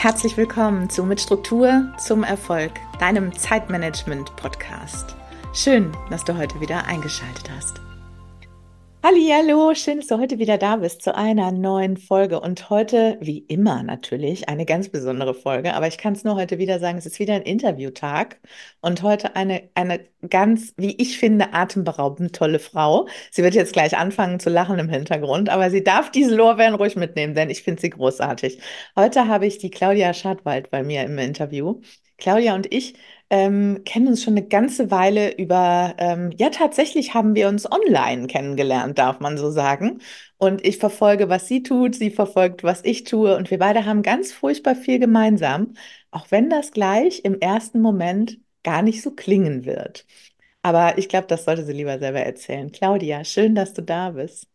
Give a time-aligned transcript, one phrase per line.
[0.00, 5.14] Herzlich willkommen zu Mit Struktur zum Erfolg, deinem Zeitmanagement-Podcast.
[5.52, 7.82] Schön, dass du heute wieder eingeschaltet hast.
[9.02, 13.38] Hallo, schön, dass du heute wieder da bist zu einer neuen Folge und heute, wie
[13.38, 17.06] immer natürlich, eine ganz besondere Folge, aber ich kann es nur heute wieder sagen, es
[17.06, 18.38] ist wieder ein Interviewtag
[18.82, 23.08] und heute eine, eine ganz, wie ich finde, atemberaubend tolle Frau.
[23.30, 26.96] Sie wird jetzt gleich anfangen zu lachen im Hintergrund, aber sie darf diese Lorbeeren ruhig
[26.96, 28.60] mitnehmen, denn ich finde sie großartig.
[28.96, 31.80] Heute habe ich die Claudia Schadwald bei mir im Interview.
[32.20, 32.94] Claudia und ich
[33.30, 38.26] ähm, kennen uns schon eine ganze Weile über, ähm, ja, tatsächlich haben wir uns online
[38.26, 40.00] kennengelernt, darf man so sagen.
[40.38, 43.36] Und ich verfolge, was sie tut, sie verfolgt, was ich tue.
[43.36, 45.74] Und wir beide haben ganz furchtbar viel gemeinsam,
[46.10, 50.06] auch wenn das gleich im ersten Moment gar nicht so klingen wird.
[50.62, 52.72] Aber ich glaube, das sollte sie lieber selber erzählen.
[52.72, 54.48] Claudia, schön, dass du da bist.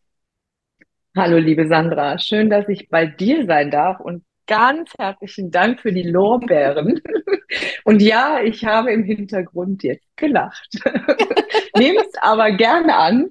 [1.16, 2.18] Hallo, liebe Sandra.
[2.18, 7.00] Schön, dass ich bei dir sein darf und ganz herzlichen Dank für die Lorbeeren.
[7.84, 10.68] Und ja, ich habe im Hintergrund jetzt gelacht.
[11.76, 13.30] Nehme es aber gerne an.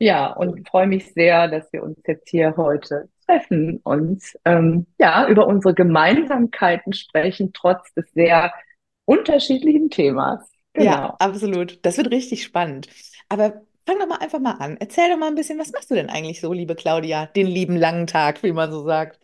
[0.00, 5.26] Ja, und freue mich sehr, dass wir uns jetzt hier heute treffen und ähm, ja,
[5.28, 8.52] über unsere Gemeinsamkeiten sprechen, trotz des sehr
[9.06, 10.40] unterschiedlichen Themas.
[10.72, 10.86] Genau.
[10.86, 11.84] Ja, absolut.
[11.84, 12.88] Das wird richtig spannend.
[13.28, 14.76] Aber fang doch mal einfach mal an.
[14.78, 17.76] Erzähl doch mal ein bisschen, was machst du denn eigentlich so, liebe Claudia, den lieben
[17.76, 19.18] langen Tag, wie man so sagt?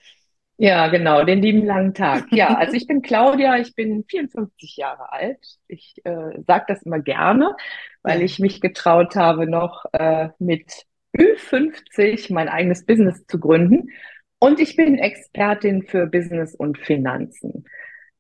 [0.57, 2.27] Ja, genau, den lieben langen Tag.
[2.31, 5.39] Ja, also ich bin Claudia, ich bin 54 Jahre alt.
[5.67, 7.57] Ich äh, sage das immer gerne,
[8.03, 10.85] weil ich mich getraut habe, noch äh, mit
[11.17, 13.89] Ü50 mein eigenes Business zu gründen.
[14.39, 17.65] Und ich bin Expertin für Business und Finanzen.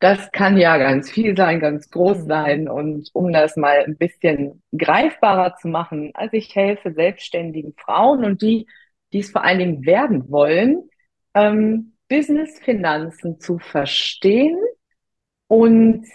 [0.01, 2.29] Das kann ja ganz viel sein, ganz groß mhm.
[2.29, 2.69] sein.
[2.69, 8.43] Und um das mal ein bisschen greifbarer zu machen, also ich helfe selbstständigen Frauen und
[8.43, 8.67] die,
[9.13, 10.89] die es vor allen Dingen werden wollen,
[11.35, 14.57] ähm, Business-Finanzen zu verstehen
[15.49, 16.07] und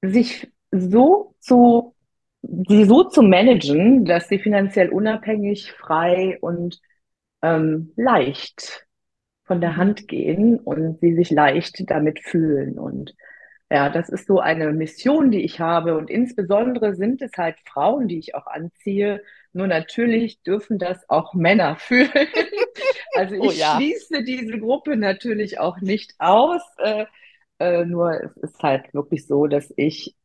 [0.00, 1.94] sich so zu,
[2.42, 6.80] sie so zu managen, dass sie finanziell unabhängig, frei und
[7.42, 8.86] ähm, leicht
[9.44, 12.78] von der Hand gehen und sie sich leicht damit fühlen.
[12.78, 13.14] Und
[13.70, 15.98] ja, das ist so eine Mission, die ich habe.
[15.98, 19.22] Und insbesondere sind es halt Frauen, die ich auch anziehe.
[19.54, 22.10] Nur natürlich dürfen das auch Männer fühlen.
[23.16, 23.76] Also oh ich oh, ja.
[23.76, 26.62] schließe diese Gruppe natürlich auch nicht aus.
[26.78, 27.06] Äh,
[27.60, 30.16] äh, nur es ist halt wirklich so, dass ich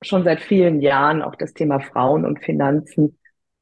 [0.00, 3.18] schon seit vielen Jahren auch das Thema Frauen und Finanzen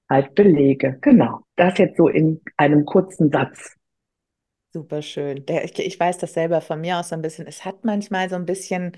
[0.09, 0.99] halt belege.
[1.01, 1.41] Genau.
[1.57, 3.77] Das jetzt so in einem kurzen Satz.
[4.73, 5.45] Super schön.
[5.49, 7.49] ich, ich weiß das selber von mir aus so ein bisschen.
[7.49, 8.93] Es hat manchmal so ein bisschen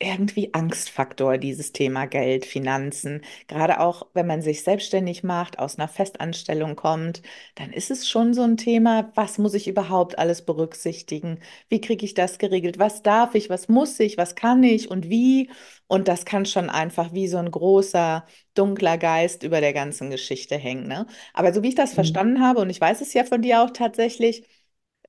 [0.00, 3.22] irgendwie Angstfaktor, dieses Thema Geld, Finanzen.
[3.46, 7.22] Gerade auch, wenn man sich selbstständig macht, aus einer Festanstellung kommt,
[7.54, 11.40] dann ist es schon so ein Thema, was muss ich überhaupt alles berücksichtigen?
[11.68, 12.78] Wie kriege ich das geregelt?
[12.78, 13.48] Was darf ich?
[13.50, 14.18] Was muss ich?
[14.18, 14.90] Was kann ich?
[14.90, 15.50] Und wie?
[15.86, 20.56] Und das kann schon einfach wie so ein großer, dunkler Geist über der ganzen Geschichte
[20.56, 20.86] hängen.
[20.88, 21.06] Ne?
[21.32, 21.94] Aber so wie ich das mhm.
[21.96, 24.44] verstanden habe, und ich weiß es ja von dir auch tatsächlich,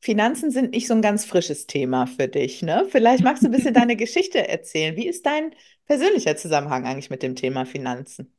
[0.06, 2.86] Finanzen sind nicht so ein ganz frisches Thema für dich, ne?
[2.90, 4.96] Vielleicht magst du ein bisschen deine Geschichte erzählen.
[4.96, 5.50] Wie ist dein
[5.88, 8.32] persönlicher Zusammenhang eigentlich mit dem Thema Finanzen?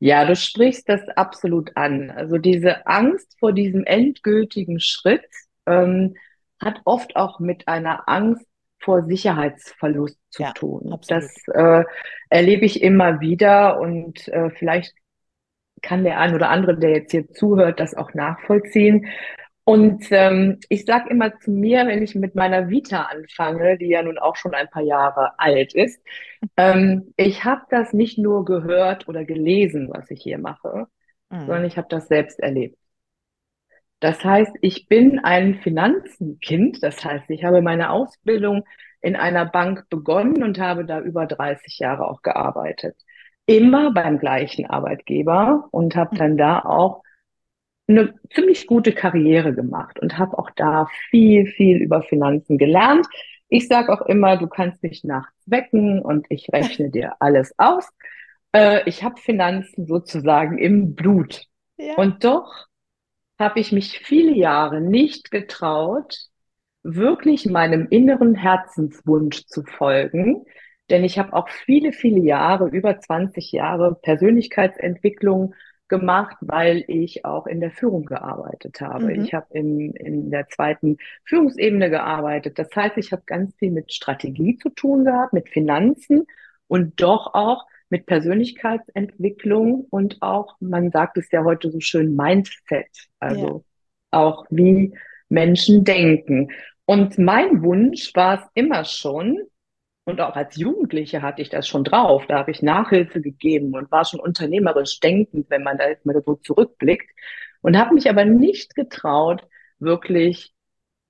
[0.00, 2.10] Ja, du sprichst das absolut an.
[2.10, 5.22] Also diese Angst vor diesem endgültigen Schritt
[5.66, 6.16] ähm,
[6.58, 8.44] hat oft auch mit einer Angst
[8.80, 10.92] vor Sicherheitsverlust zu ja, tun.
[10.92, 11.22] Absolut.
[11.22, 11.84] Das äh,
[12.30, 14.92] erlebe ich immer wieder und äh, vielleicht
[15.82, 19.06] kann der ein oder andere, der jetzt hier zuhört, das auch nachvollziehen.
[19.70, 24.02] Und ähm, ich sage immer zu mir, wenn ich mit meiner Vita anfange, die ja
[24.02, 26.02] nun auch schon ein paar Jahre alt ist,
[26.56, 30.88] ähm, ich habe das nicht nur gehört oder gelesen, was ich hier mache,
[31.30, 31.38] mhm.
[31.38, 32.76] sondern ich habe das selbst erlebt.
[34.00, 36.82] Das heißt, ich bin ein Finanzenkind.
[36.82, 38.64] Das heißt, ich habe meine Ausbildung
[39.00, 42.96] in einer Bank begonnen und habe da über 30 Jahre auch gearbeitet.
[43.46, 47.04] Immer beim gleichen Arbeitgeber und habe dann da auch
[47.90, 53.06] eine ziemlich gute Karriere gemacht und habe auch da viel, viel über Finanzen gelernt.
[53.48, 57.88] Ich sage auch immer, du kannst mich nachts wecken und ich rechne dir alles aus.
[58.52, 61.46] Äh, ich habe Finanzen sozusagen im Blut.
[61.76, 61.94] Ja.
[61.96, 62.66] Und doch
[63.38, 66.16] habe ich mich viele Jahre nicht getraut,
[66.82, 70.44] wirklich meinem inneren Herzenswunsch zu folgen.
[70.90, 75.54] Denn ich habe auch viele, viele Jahre, über 20 Jahre Persönlichkeitsentwicklung
[75.90, 79.06] gemacht, weil ich auch in der Führung gearbeitet habe.
[79.06, 79.24] Mhm.
[79.24, 82.58] Ich habe in, in der zweiten Führungsebene gearbeitet.
[82.58, 86.26] Das heißt, ich habe ganz viel mit Strategie zu tun gehabt, mit Finanzen
[86.68, 92.88] und doch auch mit Persönlichkeitsentwicklung und auch, man sagt es ja heute so schön, Mindset.
[93.18, 93.64] Also
[94.12, 94.18] ja.
[94.18, 94.94] auch wie
[95.28, 96.48] Menschen denken.
[96.86, 99.38] Und mein Wunsch war es immer schon,
[100.04, 103.90] und auch als Jugendliche hatte ich das schon drauf, da habe ich Nachhilfe gegeben und
[103.90, 107.10] war schon unternehmerisch denkend, wenn man da jetzt mal so zurückblickt.
[107.62, 109.46] Und habe mich aber nicht getraut,
[109.78, 110.54] wirklich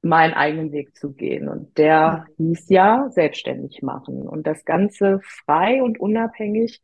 [0.03, 1.49] meinen eigenen Weg zu gehen.
[1.49, 6.81] Und der hieß ja selbstständig machen und das Ganze frei und unabhängig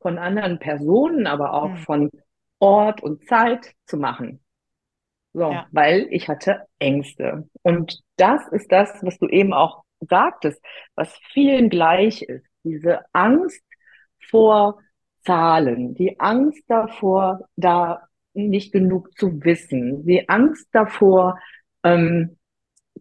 [0.00, 1.76] von anderen Personen, aber auch mhm.
[1.78, 2.10] von
[2.58, 4.40] Ort und Zeit zu machen.
[5.32, 5.66] So, ja.
[5.70, 7.48] weil ich hatte Ängste.
[7.62, 10.62] Und das ist das, was du eben auch sagtest,
[10.94, 12.46] was vielen gleich ist.
[12.64, 13.62] Diese Angst
[14.30, 14.80] vor
[15.24, 21.38] Zahlen, die Angst davor, da nicht genug zu wissen, die Angst davor,
[21.82, 22.36] ähm,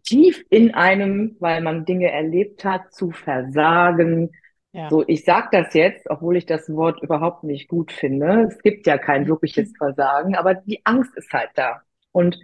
[0.03, 4.31] tief in einem, weil man Dinge erlebt hat, zu versagen.
[4.71, 4.89] Ja.
[4.89, 8.47] So, ich sage das jetzt, obwohl ich das Wort überhaupt nicht gut finde.
[8.49, 11.81] Es gibt ja kein wirkliches Versagen, aber die Angst ist halt da.
[12.11, 12.37] Und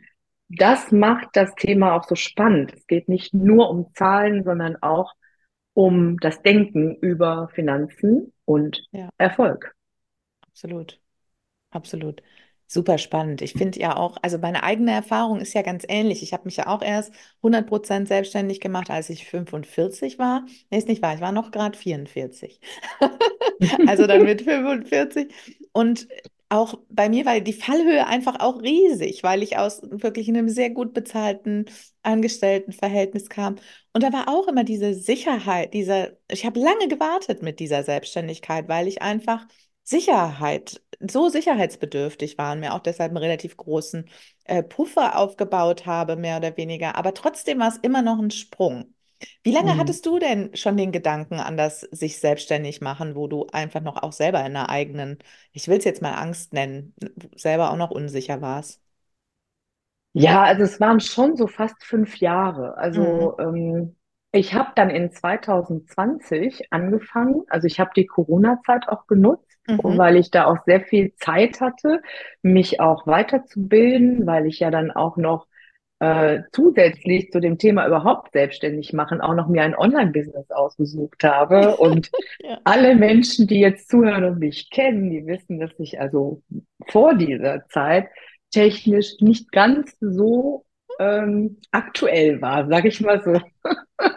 [0.57, 2.73] das macht das Thema auch so spannend.
[2.73, 5.13] Es geht nicht nur um Zahlen, sondern auch
[5.73, 9.09] um das Denken über Finanzen und ja.
[9.17, 9.73] Erfolg.
[10.47, 10.99] Absolut.
[11.71, 12.21] Absolut.
[12.67, 13.41] Super spannend.
[13.41, 16.23] Ich finde ja auch, also meine eigene Erfahrung ist ja ganz ähnlich.
[16.23, 20.45] Ich habe mich ja auch erst 100% selbstständig gemacht, als ich 45 war.
[20.69, 22.61] Nee, ist nicht wahr, ich war noch gerade 44.
[23.87, 25.33] also dann mit 45.
[25.73, 26.07] Und
[26.51, 30.69] auch bei mir war die Fallhöhe einfach auch riesig, weil ich aus wirklich einem sehr
[30.69, 31.65] gut bezahlten
[32.03, 33.55] Angestelltenverhältnis kam.
[33.93, 38.67] Und da war auch immer diese Sicherheit, dieser, ich habe lange gewartet mit dieser Selbstständigkeit,
[38.67, 39.45] weil ich einfach
[39.83, 44.09] Sicherheit, so sicherheitsbedürftig war und mir auch deshalb einen relativ großen
[44.43, 46.95] äh, Puffer aufgebaut habe, mehr oder weniger.
[46.95, 48.93] Aber trotzdem war es immer noch ein Sprung.
[49.43, 49.79] Wie lange mhm.
[49.79, 54.01] hattest du denn schon den Gedanken an das sich selbstständig machen, wo du einfach noch
[54.01, 55.17] auch selber in der eigenen,
[55.51, 56.93] ich will es jetzt mal Angst nennen,
[57.35, 58.81] selber auch noch unsicher warst?
[60.13, 62.77] Ja, also es waren schon so fast fünf Jahre.
[62.77, 63.43] Also mhm.
[63.43, 63.95] ähm,
[64.33, 69.97] ich habe dann in 2020 angefangen, also ich habe die Corona-Zeit auch genutzt, mhm.
[69.97, 72.01] weil ich da auch sehr viel Zeit hatte,
[72.41, 75.47] mich auch weiterzubilden, weil ich ja dann auch noch
[76.01, 81.77] äh, zusätzlich zu dem Thema überhaupt selbstständig machen auch noch mir ein Online-Business ausgesucht habe.
[81.77, 82.09] Und
[82.39, 82.59] ja.
[82.63, 86.41] alle Menschen, die jetzt zuhören und mich kennen, die wissen, dass ich also
[86.87, 88.07] vor dieser Zeit
[88.49, 90.65] technisch nicht ganz so
[90.99, 93.39] ähm, aktuell war, sage ich mal so.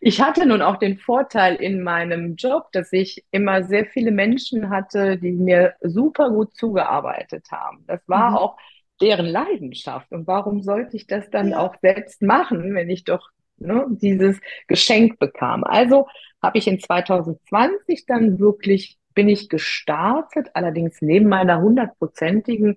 [0.00, 4.70] ich hatte nun auch den Vorteil in meinem Job, dass ich immer sehr viele Menschen
[4.70, 7.84] hatte, die mir super gut zugearbeitet haben.
[7.88, 8.36] Das war mhm.
[8.36, 8.56] auch
[9.02, 10.12] deren Leidenschaft.
[10.12, 15.18] Und warum sollte ich das dann auch selbst machen, wenn ich doch ne, dieses Geschenk
[15.18, 15.64] bekam?
[15.64, 16.06] Also
[16.40, 22.76] habe ich in 2020 dann wirklich, bin ich gestartet, allerdings neben meiner hundertprozentigen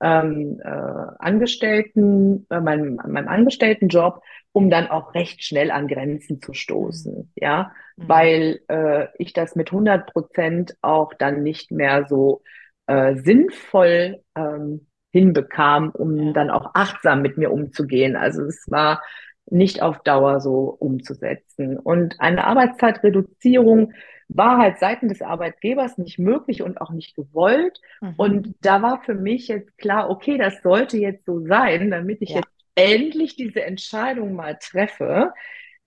[0.00, 4.20] ähm, äh, Angestellten, äh, meinem, meinem Angestelltenjob,
[4.52, 7.30] um dann auch recht schnell an Grenzen zu stoßen, mhm.
[7.36, 8.08] ja, mhm.
[8.08, 12.42] weil äh, ich das mit 100 Prozent auch dann nicht mehr so
[12.86, 18.16] äh, sinnvoll ähm, hinbekam, um dann auch achtsam mit mir umzugehen.
[18.16, 19.02] Also es war
[19.48, 21.78] nicht auf Dauer so umzusetzen.
[21.78, 23.92] Und eine Arbeitszeitreduzierung
[24.28, 27.80] war halt seitens des Arbeitgebers nicht möglich und auch nicht gewollt.
[28.00, 28.14] Mhm.
[28.16, 32.30] Und da war für mich jetzt klar, okay, das sollte jetzt so sein, damit ich
[32.30, 32.36] ja.
[32.36, 35.32] jetzt endlich diese Entscheidung mal treffe.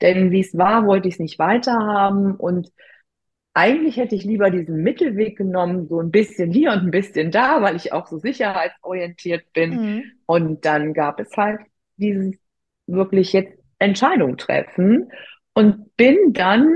[0.02, 2.36] Denn wie es war, wollte ich es nicht weiterhaben.
[2.36, 2.72] Und
[3.60, 7.62] eigentlich hätte ich lieber diesen Mittelweg genommen, so ein bisschen hier und ein bisschen da,
[7.62, 9.72] weil ich auch so sicherheitsorientiert bin.
[9.72, 10.04] Mhm.
[10.26, 11.60] Und dann gab es halt
[11.98, 12.38] dieses
[12.88, 15.12] wirklich jetzt Entscheidung treffen
[15.54, 16.74] und bin dann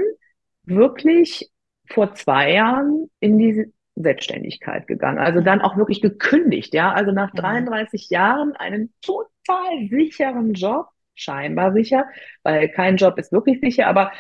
[0.66, 1.50] wirklich
[1.86, 5.20] vor zwei Jahren in diese Selbstständigkeit gegangen.
[5.20, 6.92] Also dann auch wirklich gekündigt, ja.
[6.92, 8.14] Also nach 33 mhm.
[8.14, 12.04] Jahren einen total sicheren Job, scheinbar sicher,
[12.44, 14.12] weil kein Job ist wirklich sicher, aber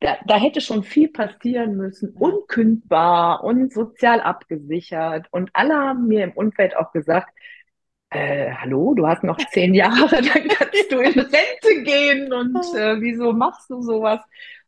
[0.00, 5.26] da, da hätte schon viel passieren müssen, unkündbar und sozial abgesichert.
[5.30, 7.30] Und alle haben mir im Umfeld auch gesagt,
[8.08, 13.00] äh, hallo, du hast noch zehn Jahre, dann kannst du in Rente gehen und äh,
[13.00, 14.20] wieso machst du sowas?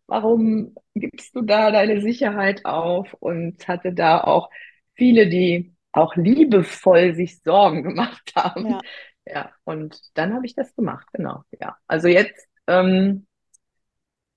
[0.06, 3.14] Warum gibst du da deine Sicherheit auf?
[3.14, 4.50] Und hatte da auch
[4.94, 8.68] viele, die auch liebevoll sich Sorgen gemacht haben.
[8.68, 8.80] Ja,
[9.26, 11.42] ja und dann habe ich das gemacht, genau.
[11.58, 13.26] Ja, also jetzt ähm,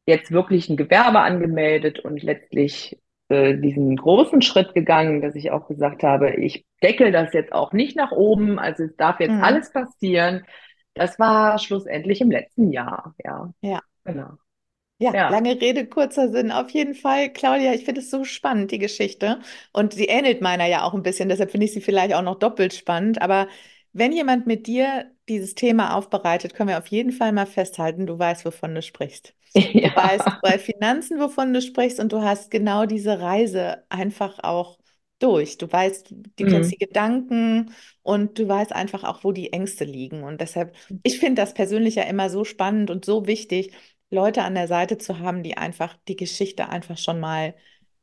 [0.06, 5.68] jetzt wirklich ein Gewerbe angemeldet und letztlich äh, diesen großen Schritt gegangen, dass ich auch
[5.68, 9.44] gesagt habe, ich deckel das jetzt auch nicht nach oben, also es darf jetzt mhm.
[9.44, 10.46] alles passieren.
[10.94, 13.52] Das war schlussendlich im letzten Jahr, ja.
[13.62, 13.82] Ja.
[14.04, 14.34] Genau.
[14.98, 16.52] Ja, ja, lange Rede, kurzer Sinn.
[16.52, 19.42] Auf jeden Fall, Claudia, ich finde es so spannend, die Geschichte.
[19.74, 22.40] Und sie ähnelt meiner ja auch ein bisschen, deshalb finde ich sie vielleicht auch noch
[22.40, 23.22] doppelt spannend.
[23.22, 23.50] Aber
[23.92, 28.18] wenn jemand mit dir dieses Thema aufbereitet, können wir auf jeden Fall mal festhalten, du
[28.18, 29.34] weißt, wovon du sprichst.
[29.74, 29.92] Ja.
[29.94, 34.80] Du weißt bei Finanzen, wovon du sprichst, und du hast genau diese Reise einfach auch
[35.20, 35.58] durch.
[35.58, 36.78] Du weißt, du kennst die Mhm.
[36.78, 37.72] Gedanken
[38.04, 40.24] und du weißt einfach auch, wo die Ängste liegen.
[40.24, 43.74] Und deshalb, ich finde das persönlich ja immer so spannend und so wichtig,
[44.10, 47.56] Leute an der Seite zu haben, die einfach die Geschichte einfach schon mal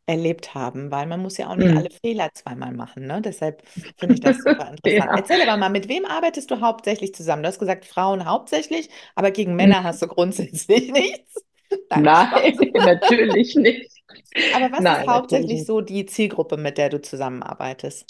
[0.07, 1.99] erlebt haben, weil man muss ja auch nicht alle Mhm.
[2.03, 3.21] Fehler zweimal machen, ne?
[3.23, 3.63] Deshalb
[3.97, 5.13] finde ich das super interessant.
[5.13, 5.17] Ja.
[5.17, 7.43] Erzähl aber mal, mit wem arbeitest du hauptsächlich zusammen?
[7.43, 9.85] Du hast gesagt, Frauen hauptsächlich, aber gegen Männer Mhm.
[9.85, 11.45] hast du grundsätzlich nichts.
[11.91, 14.03] Nein, Nein, natürlich nicht.
[14.51, 18.09] Aber was ist Nein, natürlich hauptsächlich so die Zielgruppe, mit der du zusammenarbeitest?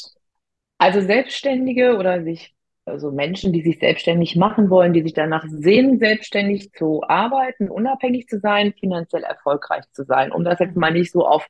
[0.79, 5.99] Also Selbstständige oder sich, also Menschen, die sich selbstständig machen wollen, die sich danach sehen,
[5.99, 10.93] selbstständig zu arbeiten, unabhängig zu sein, finanziell erfolgreich zu sein, um das jetzt mal Mhm.
[10.93, 11.47] nicht so auf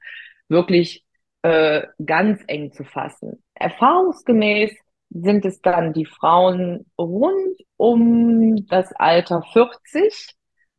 [0.53, 1.05] wirklich
[1.43, 3.45] äh, ganz eng zu fassen.
[3.55, 4.73] Erfahrungsgemäß
[5.11, 10.37] sind es dann die Frauen rund um das Alter 40,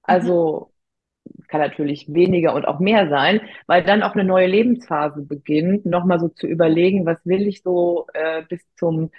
[0.08, 0.34] Mhm.
[0.34, 0.72] also
[1.48, 6.20] kann natürlich weniger und auch mehr sein, weil dann auch eine neue Lebensphase beginnt, nochmal
[6.20, 9.12] so zu überlegen, was will ich so äh, bis zum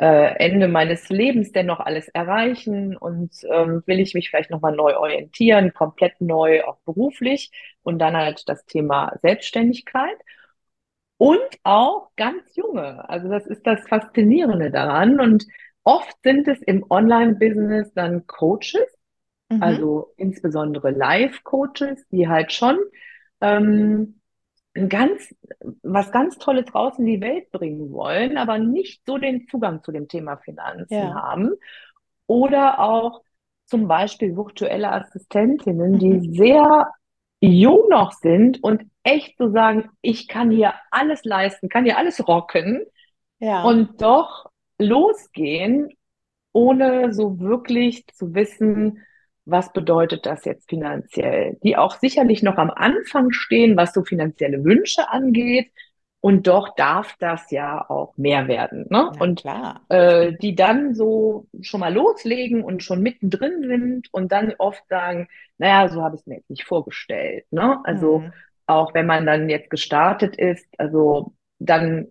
[0.00, 4.74] äh, Ende meines Lebens denn noch alles erreichen und ähm, will ich mich vielleicht nochmal
[4.76, 7.52] neu orientieren, komplett neu, auch beruflich
[7.82, 10.16] und dann halt das Thema Selbstständigkeit.
[11.18, 13.08] Und auch ganz junge.
[13.08, 15.20] Also das ist das Faszinierende daran.
[15.20, 15.44] Und
[15.84, 18.86] oft sind es im Online-Business dann Coaches,
[19.50, 19.60] Mhm.
[19.62, 22.78] also insbesondere Life-Coaches, die halt schon
[23.40, 24.19] ähm,
[24.88, 25.34] ganz,
[25.82, 29.92] was ganz Tolles raus in die Welt bringen wollen, aber nicht so den Zugang zu
[29.92, 31.14] dem Thema Finanzen Ja.
[31.14, 31.52] haben.
[32.26, 33.22] Oder auch
[33.66, 35.98] zum Beispiel virtuelle Assistentinnen, Mhm.
[35.98, 36.92] die sehr
[37.40, 42.26] jung noch sind und echt so sagen, ich kann hier alles leisten, kann hier alles
[42.28, 42.84] rocken
[43.38, 43.60] Ja.
[43.62, 45.90] und doch losgehen
[46.52, 49.04] ohne so wirklich zu wissen,
[49.50, 51.58] was bedeutet das jetzt finanziell.
[51.64, 55.70] Die auch sicherlich noch am Anfang stehen, was so finanzielle Wünsche angeht.
[56.20, 59.10] Und doch darf das ja auch mehr werden, ne?
[59.10, 59.86] Na Und klar.
[59.88, 65.28] äh, die dann so schon mal loslegen und schon mittendrin sind und dann oft sagen,
[65.58, 67.80] naja, so habe ich es mir jetzt nicht vorgestellt, ne?
[67.84, 68.32] Also Mhm.
[68.66, 72.08] auch wenn man dann jetzt gestartet ist, also dann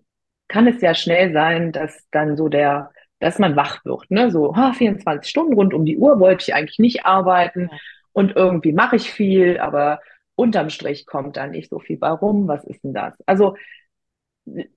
[0.48, 4.30] kann es ja schnell sein, dass dann so der dass man wach wird, ne?
[4.30, 7.70] So, ah, 24 Stunden rund um die Uhr wollte ich eigentlich nicht arbeiten
[8.12, 10.00] und irgendwie mache ich viel, aber
[10.36, 12.48] unterm Strich kommt da nicht so viel bei rum.
[12.48, 13.14] Was ist denn das?
[13.26, 13.56] Also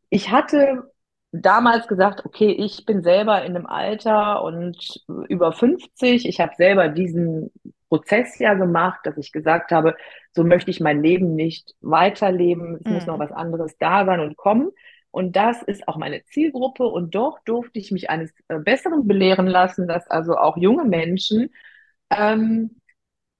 [0.09, 0.91] ich hatte
[1.31, 6.27] damals gesagt, okay, ich bin selber in einem Alter und über 50.
[6.27, 7.51] Ich habe selber diesen
[7.89, 9.95] Prozess ja gemacht, dass ich gesagt habe,
[10.33, 12.75] so möchte ich mein Leben nicht weiterleben.
[12.81, 13.19] Es muss noch Mhm.
[13.19, 14.71] was anderes da sein und kommen.
[15.13, 16.85] Und das ist auch meine Zielgruppe.
[16.87, 21.51] Und doch durfte ich mich eines äh, Besseren belehren lassen, dass also auch junge Menschen
[22.09, 22.81] ähm,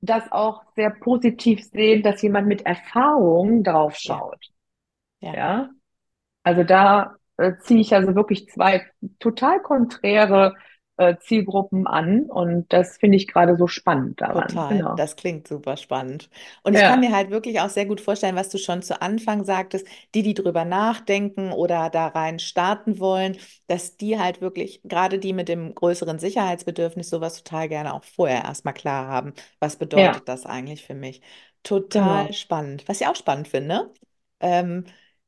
[0.02, 4.18] das auch sehr positiv sehen, dass jemand mit Erfahrung drauf Ja.
[4.20, 4.46] schaut.
[5.22, 5.34] Ja.
[5.34, 5.70] Ja,
[6.44, 8.86] also da äh, ziehe ich also wirklich zwei
[9.20, 10.56] total konträre
[11.22, 14.64] Zielgruppen an und das finde ich gerade so spannend daran.
[14.66, 14.96] Total, Genau.
[14.96, 16.28] das klingt super spannend.
[16.64, 19.00] Und ich kann Ja, mir halt wirklich auch sehr gut vorstellen, was du schon zu
[19.00, 19.86] Anfang sagtest,
[20.16, 25.34] die, die drüber nachdenken oder da rein starten wollen, dass die halt wirklich, gerade die
[25.34, 29.34] mit dem größeren Sicherheitsbedürfnis, sowas total gerne auch vorher erstmal klar haben.
[29.60, 31.22] Was ja, bedeutet das eigentlich für mich?
[31.62, 32.34] Total genau.
[32.34, 32.88] spannend.
[32.88, 33.94] Was ich auch spannend finde,
[34.40, 34.86] ähm,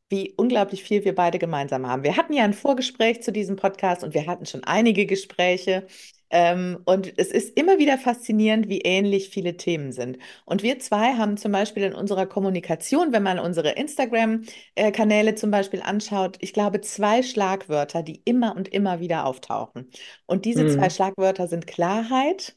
[0.09, 2.03] wie unglaublich viel wir beide gemeinsam haben.
[2.03, 5.87] Wir hatten ja ein Vorgespräch zu diesem Podcast und wir hatten schon einige Gespräche.
[6.31, 10.17] Ähm, und es ist immer wieder faszinierend, wie ähnlich viele Themen sind.
[10.45, 15.81] Und wir zwei haben zum Beispiel in unserer Kommunikation, wenn man unsere Instagram-Kanäle zum Beispiel
[15.81, 19.89] anschaut, ich glaube, zwei Schlagwörter, die immer und immer wieder auftauchen.
[20.25, 20.89] Und diese zwei Hm.
[20.89, 22.55] Schlagwörter sind Klarheit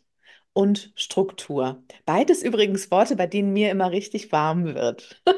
[0.58, 1.84] und Struktur.
[2.04, 5.22] Beides übrigens Worte, bei denen mir immer richtig warm wird.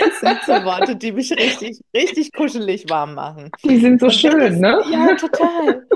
[0.00, 3.52] Das sind so Worte, die mich richtig, richtig kuschelig warm machen.
[3.64, 4.82] Die sind so Und schön, das, ne?
[4.82, 5.86] ja, total.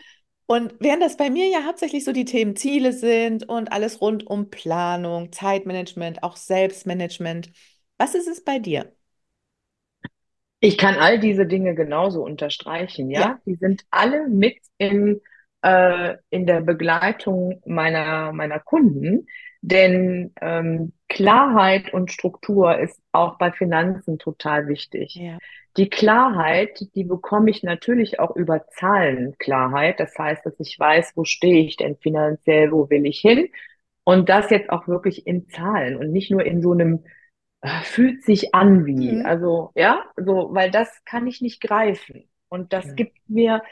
[0.47, 4.27] Und während das bei mir ja hauptsächlich so die Themen Ziele sind und alles rund
[4.27, 7.51] um Planung, Zeitmanagement, auch Selbstmanagement,
[7.99, 8.93] was ist es bei dir?
[10.61, 13.41] Ich kann all diese Dinge genauso unterstreichen, Ja, ja.
[13.47, 15.21] Die sind alle mit in,
[15.63, 19.27] äh, in der Begleitung meiner, meiner Kunden,
[19.63, 25.23] denn ähm, Klarheit und Struktur ist auch bei Finanzen total wichtig.
[25.23, 25.39] ja,
[25.77, 30.01] Die Klarheit, die bekomme ich natürlich auch über Zahlenklarheit.
[30.01, 33.49] Das heißt, dass ich weiß, wo stehe ich denn finanziell, wo will ich hin?
[34.05, 37.05] Und das jetzt auch wirklich in Zahlen und nicht nur in so einem
[37.63, 39.21] äh, fühlt sich an wie.
[39.21, 39.27] Mhm.
[39.27, 42.29] Also, ja, so, weil das kann ich nicht greifen.
[42.49, 42.97] Und das Mhm.
[42.97, 43.63] gibt mir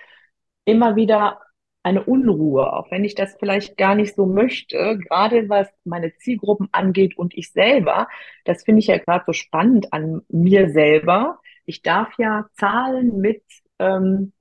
[0.65, 1.41] immer wieder
[1.89, 6.69] eine Unruhe, auch wenn ich das vielleicht gar nicht so möchte, gerade was meine Zielgruppen
[6.73, 8.09] angeht und ich selber.
[8.45, 11.41] Das finde ich ja gerade so spannend an mir selber.
[11.67, 13.43] Ich darf ja Zahlen mit,
[13.79, 14.33] ähm,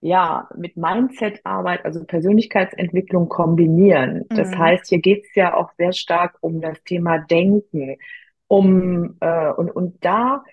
[0.00, 4.26] ja, mit Mindset-Arbeit, also Persönlichkeitsentwicklung kombinieren.
[4.34, 4.58] Das Mhm.
[4.58, 7.96] heißt, hier geht es ja auch sehr stark um das Thema Denken,
[8.48, 10.44] um äh, und, und da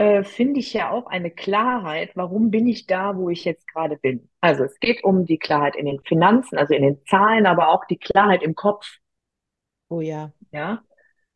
[0.00, 3.98] äh, finde ich ja auch eine Klarheit, warum bin ich da, wo ich jetzt gerade
[3.98, 4.30] bin.
[4.40, 7.84] Also es geht um die Klarheit in den Finanzen, also in den Zahlen, aber auch
[7.84, 8.96] die Klarheit im Kopf.
[9.90, 10.32] Oh ja.
[10.52, 10.82] Ja,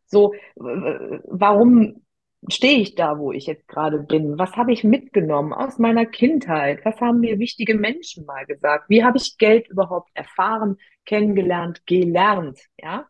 [0.07, 2.07] so, warum
[2.49, 4.39] stehe ich da, wo ich jetzt gerade bin?
[4.39, 6.87] Was habe ich mitgenommen aus meiner Kindheit?
[6.87, 8.89] Was haben mir wichtige Menschen mal gesagt?
[8.89, 12.61] Wie habe ich Geld überhaupt erfahren, kennengelernt, gelernt?
[12.81, 13.07] Ja,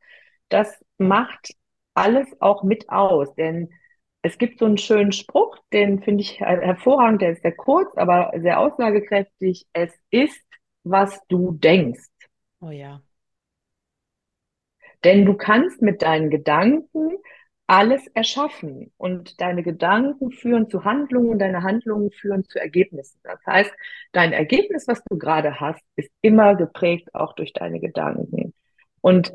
[0.48, 1.54] das macht
[1.94, 3.70] alles auch mit aus, denn
[4.24, 7.94] es gibt so einen schönen Spruch, den finde ich her- hervorragend, der ist sehr kurz,
[7.96, 9.66] aber sehr aussagekräftig.
[9.74, 10.42] Es ist,
[10.82, 12.08] was du denkst.
[12.60, 13.02] Oh ja.
[15.04, 17.18] Denn du kannst mit deinen Gedanken
[17.66, 23.20] alles erschaffen und deine Gedanken führen zu Handlungen, deine Handlungen führen zu Ergebnissen.
[23.24, 23.72] Das heißt,
[24.12, 28.54] dein Ergebnis, was du gerade hast, ist immer geprägt auch durch deine Gedanken.
[29.02, 29.34] Und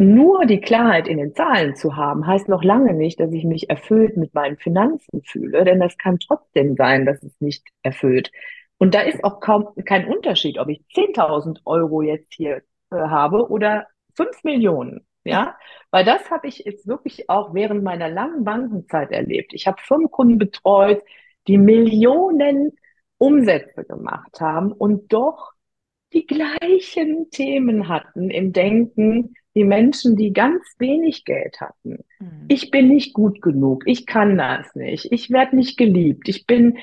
[0.00, 3.68] nur die Klarheit in den Zahlen zu haben, heißt noch lange nicht, dass ich mich
[3.68, 8.32] erfüllt mit meinen Finanzen fühle, denn das kann trotzdem sein, dass es nicht erfüllt.
[8.78, 13.50] Und da ist auch kaum kein Unterschied, ob ich 10.000 Euro jetzt hier äh, habe
[13.50, 15.06] oder 5 Millionen.
[15.22, 15.58] Ja,
[15.90, 19.52] weil das habe ich jetzt wirklich auch während meiner langen Bankenzeit erlebt.
[19.52, 21.02] Ich habe Firmenkunden betreut,
[21.46, 22.72] die Millionen
[23.18, 25.52] Umsätze gemacht haben und doch
[26.14, 32.04] die gleichen Themen hatten im Denken wie Menschen, die ganz wenig Geld hatten.
[32.18, 32.46] Mhm.
[32.48, 36.78] Ich bin nicht gut genug, ich kann das nicht, ich werde nicht geliebt, ich bin,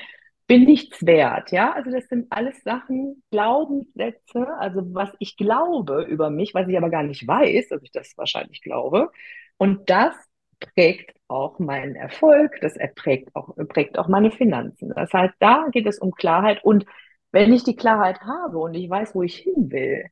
[0.46, 1.50] bin nichts wert.
[1.50, 6.76] Ja, also das sind alles Sachen, Glaubenssätze, also was ich glaube über mich, was ich
[6.76, 9.10] aber gar nicht weiß, dass ich das wahrscheinlich glaube.
[9.56, 10.14] Und das
[10.60, 14.92] prägt auch meinen Erfolg, das prägt auch, prägt auch meine Finanzen.
[14.94, 16.84] Das heißt, da geht es um Klarheit und
[17.30, 20.06] wenn ich die Klarheit habe und ich weiß, wo ich hin will,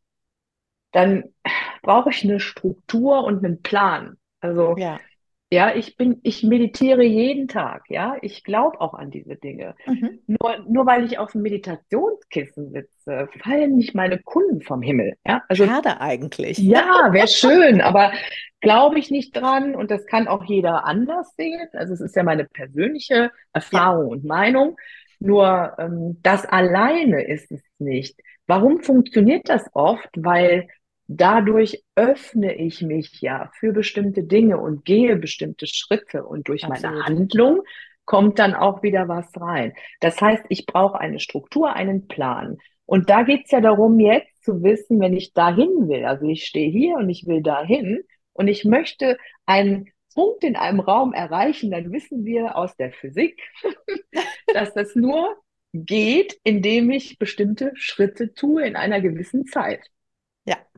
[0.92, 1.24] dann
[1.86, 4.16] brauche ich eine Struktur und einen Plan.
[4.40, 5.00] Also, Ja.
[5.50, 8.16] ja, ich bin, ich meditiere jeden Tag, ja.
[8.20, 9.74] Ich glaube auch an diese Dinge.
[9.86, 10.20] Mhm.
[10.26, 15.42] Nur, nur weil ich auf dem Meditationskissen sitze, fallen nicht meine Kunden vom Himmel, ja.
[15.48, 16.58] Also, Schade eigentlich.
[16.58, 18.12] ja, wäre schön, aber
[18.60, 21.68] glaube ich nicht dran und das kann auch jeder anders sehen.
[21.72, 23.30] Also, es ist ja meine persönliche Ja.
[23.52, 24.76] Erfahrung und Meinung.
[25.18, 28.20] Nur ähm, das alleine ist es nicht.
[28.46, 30.08] Warum funktioniert das oft?
[30.16, 30.68] Weil
[31.08, 36.88] dadurch öffne ich mich ja für bestimmte Dinge und gehe bestimmte Schritte und durch meine
[36.88, 37.06] Absolut.
[37.06, 37.62] Handlung
[38.04, 39.74] kommt dann auch wieder was rein.
[40.00, 42.58] Das heißt, ich brauche eine Struktur, einen Plan.
[42.84, 46.70] Und da geht's ja darum, jetzt zu wissen, wenn ich dahin will, also ich stehe
[46.70, 51.92] hier und ich will dahin und ich möchte einen Punkt in einem Raum erreichen, dann
[51.92, 53.42] wissen wir aus der Physik,
[54.54, 55.36] dass das nur
[55.74, 59.80] geht, indem ich bestimmte Schritte tue in einer gewissen Zeit.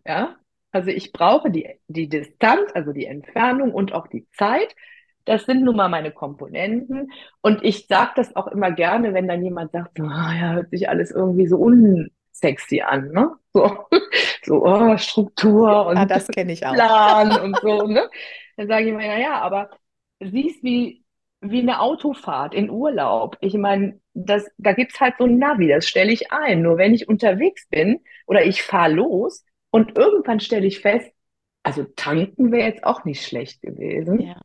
[0.09, 0.14] Ja.
[0.14, 0.37] Ja,
[0.73, 4.75] also ich brauche die, die Distanz, also die Entfernung und auch die Zeit.
[5.27, 7.12] Das sind nun mal meine Komponenten.
[7.42, 10.71] Und ich sage das auch immer gerne, wenn dann jemand sagt, so, ah, ja, hört
[10.71, 13.33] sich alles irgendwie so unsexy an, ne?
[13.53, 13.85] So,
[14.44, 16.73] so oh, Struktur und das kenne ich auch.
[16.73, 18.09] Plan und so, ne?
[18.57, 19.68] Dann sage ich immer, ja, ja, aber
[20.21, 21.05] siehst wie,
[21.42, 23.37] wie eine Autofahrt in Urlaub.
[23.42, 26.62] Ich meine, das, da gibt's halt so ein Navi, das stelle ich ein.
[26.62, 31.11] Nur wenn ich unterwegs bin oder ich fahre los und irgendwann stelle ich fest,
[31.62, 34.42] also tanken wäre jetzt auch nicht schlecht gewesen, Ja.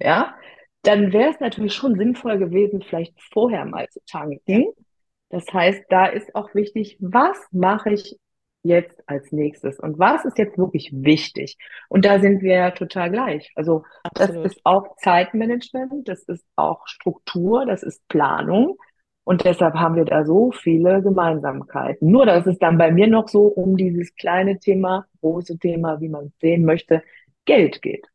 [0.00, 0.34] ja,
[0.82, 4.00] dann wäre es natürlich schon sinnvoll gewesen, vielleicht vorher mal zu
[4.46, 4.58] Ja.
[4.58, 4.72] tanken.
[5.30, 8.16] Das heißt, da ist auch wichtig, was mache ich
[8.62, 11.56] jetzt als nächstes und was ist jetzt wirklich wichtig?
[11.88, 13.52] Und da sind wir ja total gleich.
[13.54, 13.84] Also
[14.16, 14.42] das Absolut.
[14.42, 18.78] ist auch Zeitmanagement, das ist auch Struktur, das ist Planung.
[19.28, 22.10] Und deshalb haben wir da so viele Gemeinsamkeiten.
[22.10, 26.08] Nur, dass es dann bei mir noch so um dieses kleine Thema, große Thema, wie
[26.08, 27.02] man es sehen möchte,
[27.44, 28.06] Geld geht.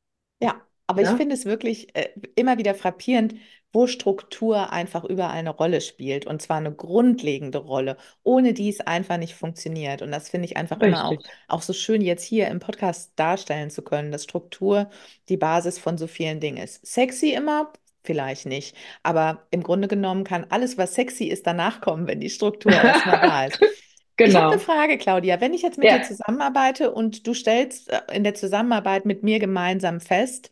[0.42, 3.36] Ja, aber ich Ja, finde es wirklich äh, immer wieder frappierend,
[3.72, 8.82] wo Struktur einfach überall eine Rolle spielt und zwar eine grundlegende Rolle, ohne die es
[8.82, 10.02] einfach nicht funktioniert.
[10.04, 11.30] Und das finde ich einfach immer auch, richtig.
[11.48, 14.90] auch so schön jetzt hier im Podcast darstellen zu können, dass Struktur
[15.30, 16.86] die Basis von so vielen Dingen ist.
[16.86, 17.72] Sexy immer?
[18.06, 18.76] Vielleicht nicht.
[19.02, 23.20] Aber im Grunde genommen kann alles, was sexy ist, danach kommen, wenn die Struktur erstmal
[23.20, 23.62] da ist.
[24.24, 24.60] Ich habe eine Genau.
[24.60, 25.42] Frage, Claudia.
[25.42, 26.04] Wenn ich jetzt mit dir Ja.
[26.04, 30.50] zusammenarbeite und du stellst äh, in der Zusammenarbeit mit mir gemeinsam fest,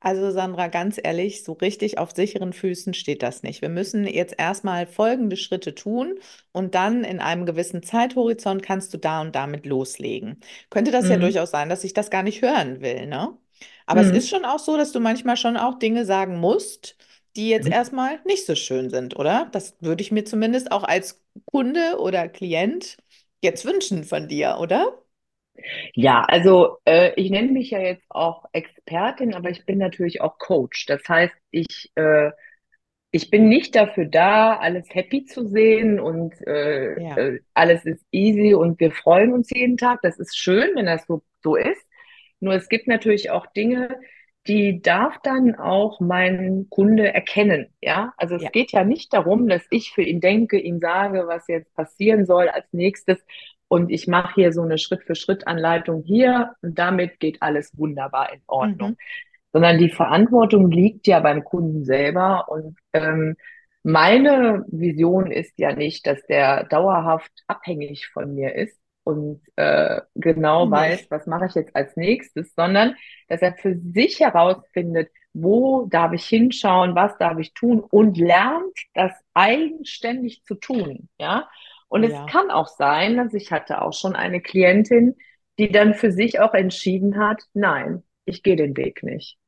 [0.00, 3.62] Also Sandra, ganz ehrlich, so richtig auf sicheren Füßen steht das nicht.
[3.62, 6.18] Wir müssen jetzt erstmal folgende Schritte tun
[6.52, 10.40] und dann in einem gewissen Zeithorizont kannst du da und damit loslegen.
[10.70, 11.18] Könnte das ja Mhm.
[11.18, 13.36] durchaus sein, dass ich das gar nicht hören will, ne?
[13.86, 14.30] Aber es ist Mhm.
[14.30, 16.96] schon auch so, dass du manchmal schon auch Dinge sagen musst,
[17.36, 19.48] die jetzt erstmal nicht so schön sind, oder?
[19.52, 22.96] Das würde ich mir zumindest auch als Kunde oder Klient
[23.42, 25.02] jetzt wünschen von dir, oder?
[25.94, 30.38] Ja, also äh, ich nenne mich ja jetzt auch Expertin, aber ich bin natürlich auch
[30.38, 30.86] Coach.
[30.86, 32.30] Das heißt, ich, äh,
[33.12, 37.16] ich bin nicht dafür da, alles happy zu sehen und äh, Ja.
[37.16, 40.00] äh, alles ist easy und wir freuen uns jeden Tag.
[40.02, 41.82] Das ist schön, wenn das so, so ist.
[42.40, 43.96] Nur es gibt natürlich auch Dinge,
[44.46, 47.68] die darf dann auch mein Kunde erkennen.
[47.82, 48.50] Ja, also es Ja.
[48.50, 52.48] geht ja nicht darum, dass ich für ihn denke, ihm sage, was jetzt passieren soll
[52.48, 53.18] als nächstes.
[53.68, 58.44] Und ich mache hier so eine Schritt-für-Schritt-Anleitung hier und damit geht alles wunderbar in Mhm.
[58.48, 58.96] Ordnung.
[59.52, 62.48] Sondern die Verantwortung liegt ja beim Kunden selber.
[62.48, 63.36] Und ähm,
[63.82, 68.78] meine Vision ist ja nicht, dass der dauerhaft abhängig von mir ist
[69.10, 71.10] und äh, genau weiß, Nee.
[71.10, 72.96] was mache ich jetzt als nächstes, sondern
[73.28, 78.76] dass er für sich herausfindet, wo darf ich hinschauen, was darf ich tun und lernt,
[78.94, 81.08] das eigenständig zu tun.
[81.18, 81.48] Ja.
[81.88, 82.26] Und Oh es ja.
[82.26, 85.16] kann auch sein, dass ich hatte auch schon eine Klientin,
[85.58, 89.38] die dann für sich auch entschieden hat, nein, ich gehe den Weg nicht.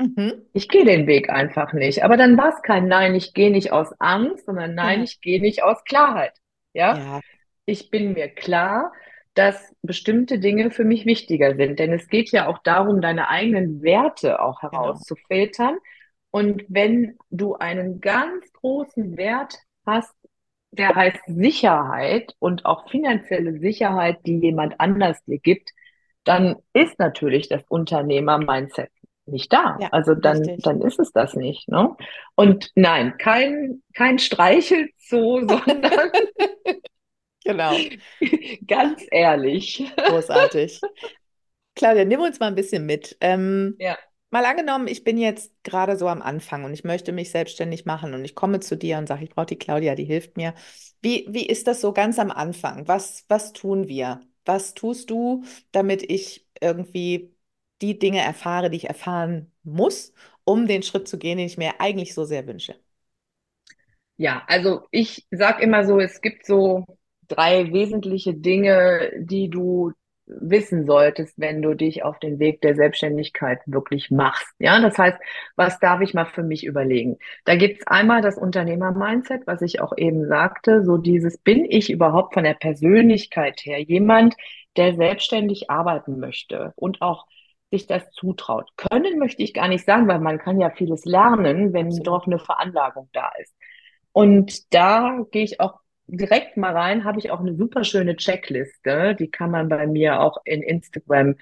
[0.00, 0.46] Mhm.
[0.52, 2.04] Ich gehe den Weg einfach nicht.
[2.04, 5.40] Aber dann war es kein Nein, ich gehe nicht aus Angst, sondern Nein, ich gehe
[5.40, 6.34] nicht aus Klarheit.
[6.72, 7.20] Ja, Ja,
[7.68, 8.92] ich bin mir klar,
[9.34, 11.78] dass bestimmte Dinge für mich wichtiger sind.
[11.78, 14.72] Denn es geht ja auch darum, deine eigenen Werte auch genau.
[14.72, 15.76] herauszufiltern.
[16.30, 20.14] Und wenn du einen ganz großen Wert hast,
[20.70, 25.70] der heißt Sicherheit und auch finanzielle Sicherheit, die jemand anders dir gibt,
[26.24, 28.90] dann ist natürlich das Unternehmer-Mindset
[29.26, 29.76] nicht da.
[29.78, 30.64] Ja, Also dann, richtig.
[30.64, 31.94] dann ist es das nicht, ne?
[32.34, 36.10] Und nein, kein, kein Streichelzoo, sondern
[37.48, 37.88] Genau.
[38.66, 39.84] ganz ehrlich.
[40.06, 40.84] Großartig.
[41.74, 43.16] Claudia, nimm uns mal ein bisschen mit.
[43.20, 43.98] Ähm, Ja.
[44.30, 48.14] mal angenommen, ich bin jetzt gerade so am Anfang und ich möchte mich selbstständig machen
[48.14, 50.54] und ich komme zu dir und sage, ich brauche die Claudia, die hilft mir.
[51.02, 52.88] Wie, wie ist das so ganz am Anfang?
[52.88, 54.20] Was, was tun wir?
[54.44, 57.34] Was tust du, damit ich irgendwie
[57.82, 60.12] die Dinge erfahre, die ich erfahren muss,
[60.44, 62.76] um den Schritt zu gehen, den ich mir eigentlich so sehr wünsche?
[64.16, 66.84] Ja, also ich sag immer so, es gibt so
[67.28, 69.92] drei wesentliche Dinge, die du
[70.28, 74.46] wissen solltest, wenn du dich auf den Weg der Selbstständigkeit wirklich machst.
[74.58, 75.18] Ja, das heißt,
[75.56, 77.18] was darf ich mal für mich überlegen?
[77.44, 82.34] Da gibt's einmal das Unternehmer-Mindset, was ich auch eben sagte, so dieses, bin ich überhaupt
[82.34, 84.34] von der Persönlichkeit her jemand,
[84.76, 87.26] der selbstständig arbeiten möchte und auch
[87.70, 88.70] sich das zutraut.
[88.76, 92.38] Können möchte ich gar nicht sagen, weil man kann ja vieles lernen, wenn doch eine
[92.38, 93.54] Veranlagung da ist.
[94.12, 99.14] Und da gehe ich auch direkt mal rein, habe ich auch eine super schöne Checkliste.
[99.16, 101.36] Die kann man bei mir auch in Instagram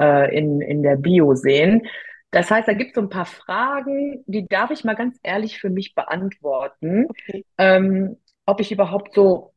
[0.00, 1.86] äh, in, in der Bio sehen.
[2.30, 5.58] Das heißt, da gibt es so ein paar Fragen, die darf ich mal ganz ehrlich
[5.60, 7.44] für mich beantworten, Okay.
[7.58, 9.54] ähm, ob ich überhaupt so,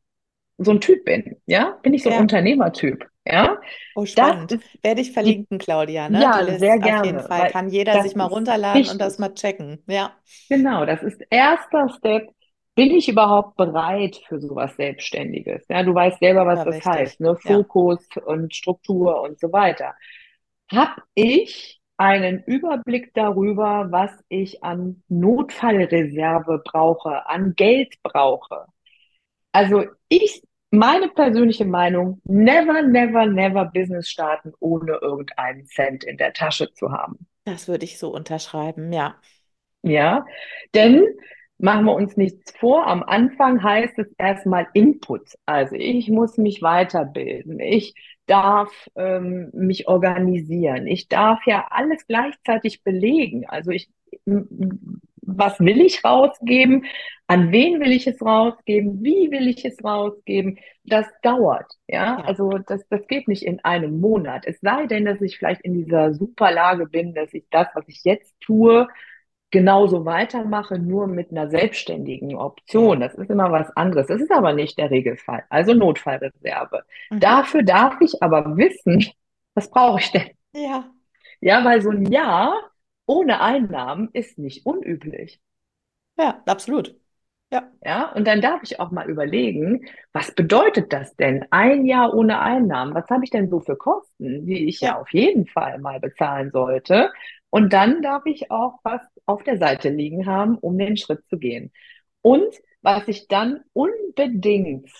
[0.58, 1.36] so ein Typ bin.
[1.46, 2.18] Ja, bin ich so ein Ja.
[2.18, 3.06] Unternehmertyp?
[3.26, 3.58] Ja,
[3.94, 4.52] Oh, das spannend.
[4.52, 6.30] ist Werde ich verlinken, Claudia, ne?
[6.30, 7.46] Ja, sehr List auf jeden gerne, Fall.
[7.46, 9.82] Kann jeder das sich mal runterladen und das mal checken.
[9.88, 10.14] Ja,
[10.48, 12.28] Genau, das ist erster Step.
[12.76, 15.64] Bin ich überhaupt bereit für sowas Selbstständiges?
[15.68, 16.84] Ja, du weißt selber, was super das wichtig.
[16.84, 17.36] heißt, ne?
[17.42, 19.94] Ja, Fokus und Struktur und so weiter.
[20.70, 28.66] Hab ich einen Überblick darüber, was ich an Notfallreserve brauche, an Geld brauche?
[29.52, 36.34] Also ich, meine persönliche Meinung, never, never, never Business starten, ohne irgendeinen Cent in der
[36.34, 37.26] Tasche zu haben.
[37.44, 38.92] das würde ich so unterschreiben.
[38.92, 39.20] Ja,
[39.82, 40.24] Ja,
[40.74, 41.06] denn
[41.58, 45.22] machen wir uns nichts vor, am Anfang heißt es erstmal Input.
[45.46, 47.94] Also ich muss mich weiterbilden, ich
[48.26, 53.46] darf ähm, mich organisieren, ich darf ja alles gleichzeitig belegen.
[53.48, 53.88] Also ich,
[55.22, 56.84] was will ich rausgeben?
[57.26, 59.02] An wen will ich es rausgeben?
[59.02, 60.58] Wie will ich es rausgeben?
[60.84, 62.18] Das dauert, ja.
[62.18, 64.46] ja, Also das, das geht nicht in einem Monat.
[64.46, 68.04] Es sei denn, dass ich vielleicht in dieser Superlage bin, dass ich das, was ich
[68.04, 68.86] jetzt tue,
[69.50, 72.34] genauso weitermache, nur mit einer selbstständigen.
[72.36, 73.00] Option.
[73.00, 74.06] Das ist immer was anderes.
[74.08, 75.44] Das ist aber nicht der Regelfall.
[75.50, 76.84] Also Notfallreserve.
[77.10, 77.20] Mhm.
[77.20, 79.04] Dafür darf ich aber wissen,
[79.54, 80.30] was brauche ich denn?
[80.52, 80.92] Ja,
[81.40, 82.54] Ja, weil so ein Jahr
[83.06, 85.40] ohne Einnahmen ist nicht unüblich.
[86.18, 86.94] ja, absolut.
[87.50, 91.44] Ja, Ja, und dann darf ich auch mal überlegen, was bedeutet das denn?
[91.50, 92.94] Ein Jahr ohne Einnahmen.
[92.94, 96.00] Was habe ich denn so für Kosten, die ich ja ja, auf jeden Fall mal
[96.00, 97.12] bezahlen sollte?
[97.50, 101.38] Und dann darf ich auch was auf der Seite liegen haben, um den Schritt zu
[101.38, 101.72] gehen.
[102.22, 104.90] Und was ich dann unbedingt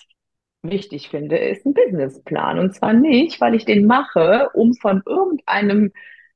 [0.63, 2.59] wichtig finde, ist ein Businessplan.
[2.59, 5.91] Und zwar nicht, weil ich den mache, um von irgendeinem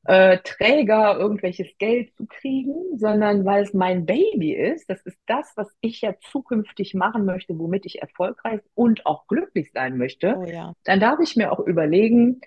[0.05, 4.89] äh, Träger irgendwelches Geld zu kriegen, sondern weil es mein Baby ist.
[4.89, 9.71] Das ist das, was ich ja zukünftig machen möchte, womit ich erfolgreich und auch glücklich
[9.73, 10.35] sein möchte.
[10.37, 10.73] Oh ja.
[10.85, 12.41] Dann darf ich mir auch überlegen,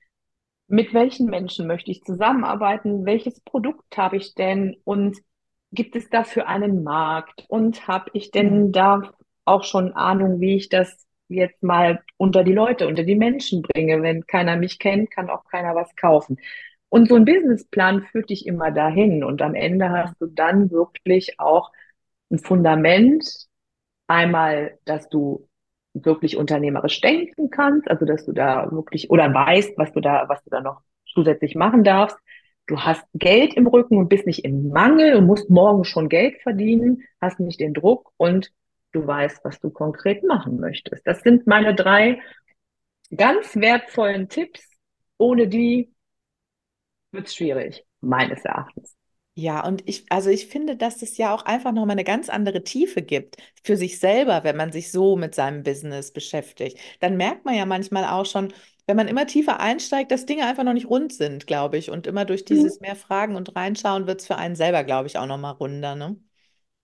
[0.74, 5.18] mit welchen Menschen möchte ich zusammenarbeiten, welches Produkt habe ich denn und
[5.72, 8.72] gibt es dafür einen Markt und habe ich denn Mhm.
[8.72, 9.12] da
[9.44, 14.02] auch schon Ahnung, wie ich das jetzt mal unter die Leute, unter die Menschen bringe.
[14.02, 16.38] Wenn keiner mich kennt, kann auch keiner was kaufen.
[16.88, 19.24] Und so ein Businessplan führt dich immer dahin.
[19.24, 21.72] Und am Ende hast du dann wirklich auch
[22.30, 23.48] ein Fundament.
[24.06, 25.48] Einmal, dass du
[25.94, 30.42] wirklich unternehmerisch denken kannst, also dass du da wirklich oder weißt, was du da, was
[30.44, 32.18] du da noch zusätzlich machen darfst.
[32.66, 36.40] Du hast Geld im Rücken und bist nicht im Mangel und musst morgen schon Geld
[36.42, 38.50] verdienen, hast nicht den Druck und
[38.92, 41.06] du weißt, was du konkret machen möchtest.
[41.06, 42.20] Das sind meine drei
[43.14, 44.68] ganz wertvollen Tipps.
[45.18, 45.92] Ohne die
[47.12, 48.96] wird es schwierig, meines Erachtens.
[49.36, 52.62] Ja, und ich, also ich finde, dass es ja auch einfach nochmal eine ganz andere
[52.62, 56.78] Tiefe gibt für sich selber, wenn man sich so mit seinem Business beschäftigt.
[57.00, 58.52] Dann merkt man ja manchmal auch schon,
[58.86, 61.90] wenn man immer tiefer einsteigt, dass Dinge einfach noch nicht rund sind, glaube ich.
[61.90, 62.68] Und immer durch Mhm.
[62.68, 65.96] dieses mehr Fragen und Reinschauen wird es für einen selber, glaube ich, auch nochmal runder,
[65.96, 66.16] ne?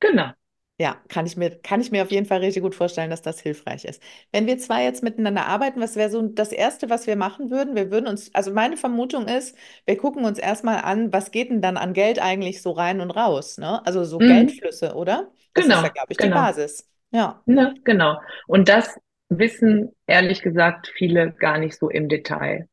[0.00, 0.34] Genau.
[0.80, 3.38] Ja, kann ich mir, kann ich mir auf jeden Fall richtig gut vorstellen, dass das
[3.40, 4.02] hilfreich ist.
[4.32, 7.74] Wenn wir zwei jetzt miteinander arbeiten, was wäre so das Erste, was wir machen würden?
[7.76, 11.60] Wir würden uns, also meine Vermutung ist, wir gucken uns erstmal an, was geht denn
[11.60, 13.84] dann an Geld eigentlich so rein und raus, ne?
[13.86, 14.22] Also so Mhm.
[14.22, 15.30] Geldflüsse, oder?
[15.54, 16.30] Das ist ja, Genau, glaube ich, die genau.
[16.30, 16.88] Basis.
[17.10, 17.44] Ja.
[17.46, 18.20] Ne, genau.
[18.46, 22.68] Und das wissen ehrlich gesagt viele gar nicht so im Detail.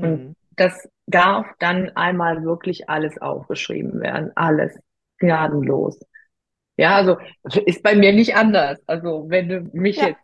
[0.00, 0.34] Und Mhm.
[0.56, 4.32] das darf dann einmal wirklich alles aufgeschrieben werden.
[4.36, 4.78] Alles.
[5.18, 6.00] Gnadenlos.
[6.80, 7.18] Ja, also
[7.66, 8.78] ist bei mir nicht anders.
[8.86, 10.20] Also wenn du mich Ja, jetzt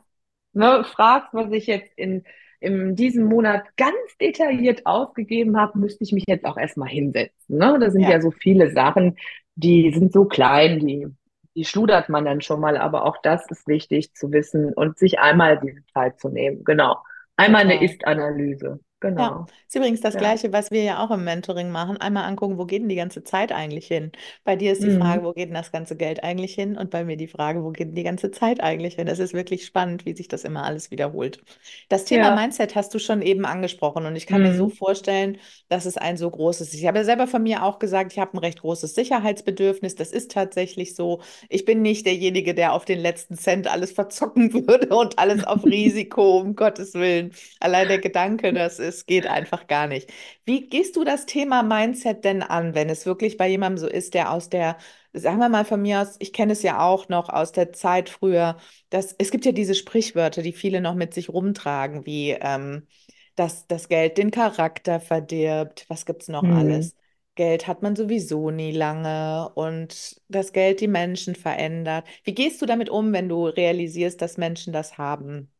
[0.52, 2.24] ne, fragst, was ich jetzt in,
[2.60, 7.58] in diesem Monat ganz detailliert ausgegeben habe, müsste ich mich jetzt auch erstmal hinsetzen.
[7.58, 7.78] Ne?
[7.80, 9.16] Da sind ja, ja so viele Sachen,
[9.54, 11.06] die sind so klein, die,
[11.54, 15.18] die schludert man dann schon mal, aber auch das ist wichtig zu wissen und sich
[15.18, 16.64] einmal diese Zeit zu nehmen.
[16.64, 16.96] Genau.
[17.36, 18.80] Einmal eine total.
[19.04, 19.16] Ist-Analyse.
[19.18, 19.46] Ja, Genau.
[19.66, 20.18] ist übrigens das Ja.
[20.18, 21.96] Gleiche, was wir ja auch im Mentoring machen.
[21.96, 24.12] Einmal angucken, wo geht denn die ganze Zeit eigentlich hin?
[24.44, 25.24] Bei dir ist die Frage, Mhm.
[25.24, 26.76] wo geht denn das ganze Geld eigentlich hin?
[26.76, 29.08] Und bei mir die Frage, wo geht denn die ganze Zeit eigentlich hin?
[29.08, 31.42] Es ist wirklich spannend, wie sich das immer alles wiederholt.
[31.88, 32.30] Das Thema Ja.
[32.30, 34.70] Mindset hast du schon eben angesprochen und ich kann mir so Mhm.
[34.70, 36.74] vorstellen, dass es ein so großes ist.
[36.80, 39.94] Ich habe ja selber von mir auch gesagt, ich habe ein recht großes Sicherheitsbedürfnis.
[39.94, 41.22] Das ist tatsächlich so.
[41.48, 45.64] Ich bin nicht derjenige, der auf den letzten Cent alles verzocken würde und alles auf
[45.64, 47.32] Risiko, um Gottes Willen.
[47.60, 50.10] Allein der Gedanke, dass es geht einfach gar nicht.
[50.44, 54.14] Wie gehst du das Thema Mindset denn an, wenn es wirklich bei jemandem so ist,
[54.14, 54.78] der aus der,
[55.12, 58.08] sagen wir mal von mir aus, ich kenne es ja auch noch aus der Zeit
[58.10, 58.58] früher,
[58.90, 62.86] dass es gibt ja diese Sprichwörter, die viele noch mit sich rumtragen, wie ähm,
[63.34, 65.84] dass das Geld den Charakter verdirbt.
[65.88, 66.48] Was gibt's noch Mhm.
[66.48, 66.96] alles?
[67.34, 72.06] Geld hat man sowieso nie lange und das Geld die Menschen verändert.
[72.24, 75.52] Wie gehst du damit um, wenn du realisierst, dass Menschen das haben?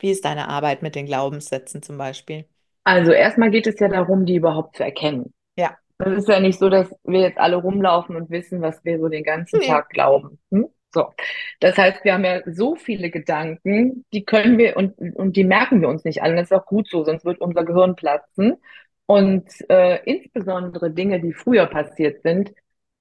[0.00, 2.46] Wie ist deine Arbeit mit den Glaubenssätzen zum Beispiel?
[2.84, 5.32] Also erstmal geht es ja darum, die überhaupt zu erkennen.
[5.56, 5.76] Ja.
[5.98, 9.08] Es ist ja nicht so, dass wir jetzt alle rumlaufen und wissen, was wir so
[9.08, 9.66] den ganzen Nee.
[9.66, 10.38] Tag glauben.
[10.50, 10.66] Hm?
[10.94, 11.12] So.
[11.60, 15.80] Das heißt, wir haben ja so viele Gedanken, die können wir und, und die merken
[15.80, 16.36] wir uns nicht alle.
[16.36, 18.56] Das ist auch gut so, sonst wird unser Gehirn platzen.
[19.06, 22.52] Und äh, insbesondere Dinge, die früher passiert sind,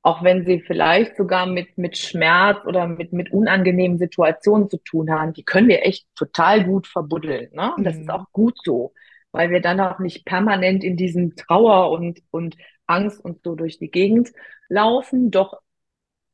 [0.03, 5.11] auch wenn sie vielleicht sogar mit, mit Schmerz oder mit, mit unangenehmen Situationen zu tun
[5.11, 7.49] haben, die können wir echt total gut verbuddeln.
[7.53, 7.73] Ne?
[7.77, 8.09] Und das ist Mhm.
[8.09, 8.93] auch gut so,
[9.31, 13.79] weil wir dann auch nicht permanent in diesem Trauer und, und Angst und so durch
[13.79, 14.31] die Gegend
[14.69, 15.31] laufen.
[15.31, 15.61] Doch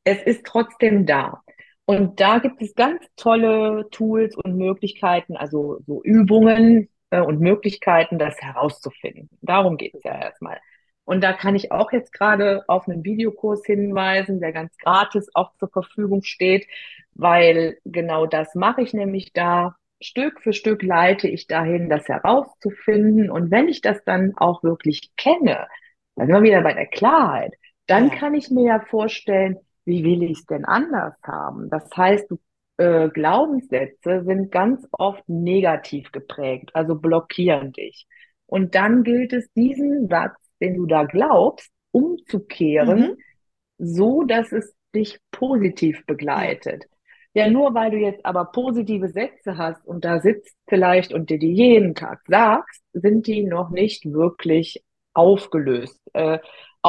[0.04, 1.42] es ist trotzdem da.
[1.84, 8.18] Und da gibt es ganz tolle Tools und Möglichkeiten, also so Übungen äh, und Möglichkeiten,
[8.18, 9.30] das herauszufinden.
[9.40, 10.58] Darum geht es ja erstmal.
[11.04, 15.54] Und da kann ich auch jetzt gerade auf einen Videokurs hinweisen, der ganz gratis auch
[15.54, 16.66] zur Verfügung steht,
[17.14, 19.76] weil genau das mache ich nämlich da.
[20.00, 23.30] Stück für Stück leite ich dahin, das herauszufinden.
[23.30, 25.66] Und wenn ich das dann auch wirklich kenne,
[26.16, 27.54] dann sind wir wieder bei der Klarheit,
[27.86, 31.70] dann kann ich mir ja vorstellen, wie will ich es denn anders haben?
[31.70, 32.30] Das heißt,
[32.76, 38.06] äh, Glaubenssätze sind ganz oft negativ geprägt, also blockieren dich.
[38.46, 43.16] Und dann gilt es, diesen Satz, den du da glaubst, umzukehren, Mhm.
[43.78, 46.84] so dass es dich positiv begleitet.
[46.84, 46.97] Ja,
[47.48, 51.52] nur weil du jetzt aber positive Sätze hast und da sitzt vielleicht und dir die
[51.52, 54.82] jeden Tag sagst, sind die noch nicht wirklich
[55.14, 56.00] aufgelöst.
[56.14, 56.38] Äh,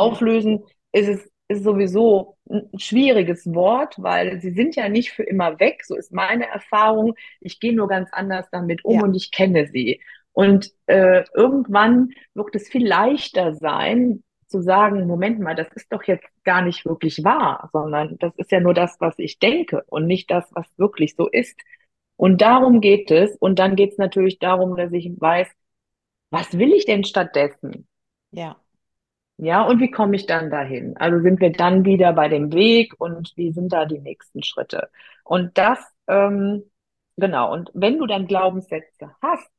[0.04, 0.18] Ja.
[0.18, 5.60] auflösen ist es ist sowieso ein schwieriges Wort, weil sie sind ja nicht für immer
[5.60, 5.84] weg.
[5.84, 7.16] So ist meine Erfahrung.
[7.42, 10.00] Ich gehe nur ganz anders damit um Ja, und ich kenne sie.
[10.32, 16.04] Und äh, irgendwann wird es viel leichter sein, zu sagen, Moment mal, das ist doch
[16.04, 20.08] jetzt gar nicht wirklich wahr, sondern das ist ja nur das, was ich denke und
[20.08, 21.60] nicht das, was wirklich so ist.
[22.18, 23.36] Und darum geht es.
[23.38, 25.48] Und dann geht es natürlich darum, dass ich weiß,
[26.32, 27.88] was will ich denn stattdessen?
[28.32, 28.60] ja,
[29.38, 30.98] Ja, und wie komme ich dann dahin?
[30.98, 34.90] Also sind wir dann wieder bei dem Weg und wie sind da die nächsten Schritte?
[35.24, 36.70] Und das, ähm,
[37.18, 37.54] genau.
[37.54, 39.50] Und wenn du dann Glaubenssätze hast,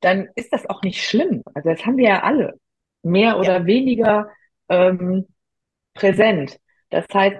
[0.00, 1.42] dann ist das auch nicht schlimm.
[1.54, 2.58] Also das haben wir ja alle,
[3.02, 4.30] mehr ja, oder weniger
[4.68, 5.26] ähm,
[5.94, 6.58] präsent.
[6.90, 7.36] Das heißt,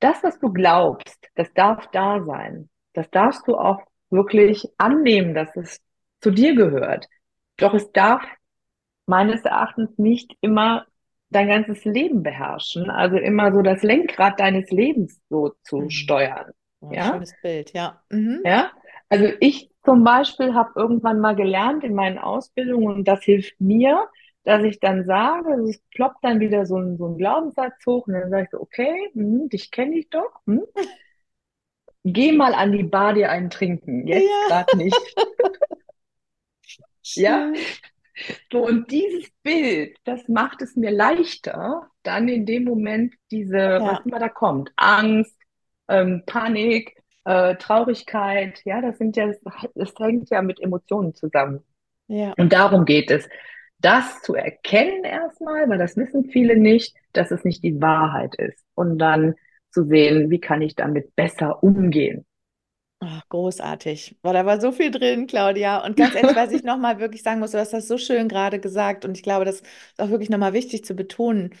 [0.00, 2.68] das, was du glaubst, das darf da sein.
[2.92, 5.80] Das darfst du auch wirklich annehmen, dass es
[6.20, 7.06] zu dir gehört.
[7.56, 8.22] Doch es darf
[9.06, 10.86] meines Erachtens nicht immer
[11.30, 15.90] dein ganzes Leben beherrschen, also immer so das Lenkrad deines Lebens so zu mhm.
[15.90, 16.52] steuern.
[16.80, 18.02] Oh, Ja, schönes Bild, ja.
[18.10, 18.42] Mhm.
[18.44, 18.70] ja.
[19.08, 24.08] Also ich zum Beispiel habe irgendwann mal gelernt in meinen Ausbildungen und das hilft mir,
[24.44, 28.06] dass ich dann sage, also es ploppt dann wieder so ein, so ein Glaubenssatz hoch
[28.06, 30.62] und dann sage ich so, okay, hm, dich kenne ich doch, hm,
[32.04, 34.96] geh mal an die Bar dir einen trinken, jetzt Ja, gerade nicht.
[37.16, 37.52] Ja.
[38.52, 43.98] So, und dieses Bild, das macht es mir leichter, dann in dem Moment diese, was
[43.98, 45.36] Ja, immer da kommt, Angst,
[45.88, 49.32] ähm, Panik, äh, Traurigkeit, ja, das sind ja,
[49.74, 51.64] das hängt ja mit Emotionen zusammen.
[52.08, 52.32] ja.
[52.38, 53.28] Und darum geht es,
[53.78, 58.64] das zu erkennen erstmal, weil das wissen viele nicht, dass es nicht die Wahrheit ist.
[58.74, 59.34] Und dann
[59.70, 62.24] zu sehen, wie kann ich damit besser umgehen.
[63.00, 64.18] Ach, großartig.
[64.22, 65.84] Boah, da war so viel drin, Claudia.
[65.84, 68.60] Und ganz ehrlich, was ich nochmal wirklich sagen muss, du hast das so schön gerade
[68.60, 69.66] gesagt und ich glaube, das ist
[69.98, 71.54] auch wirklich nochmal wichtig zu betonen.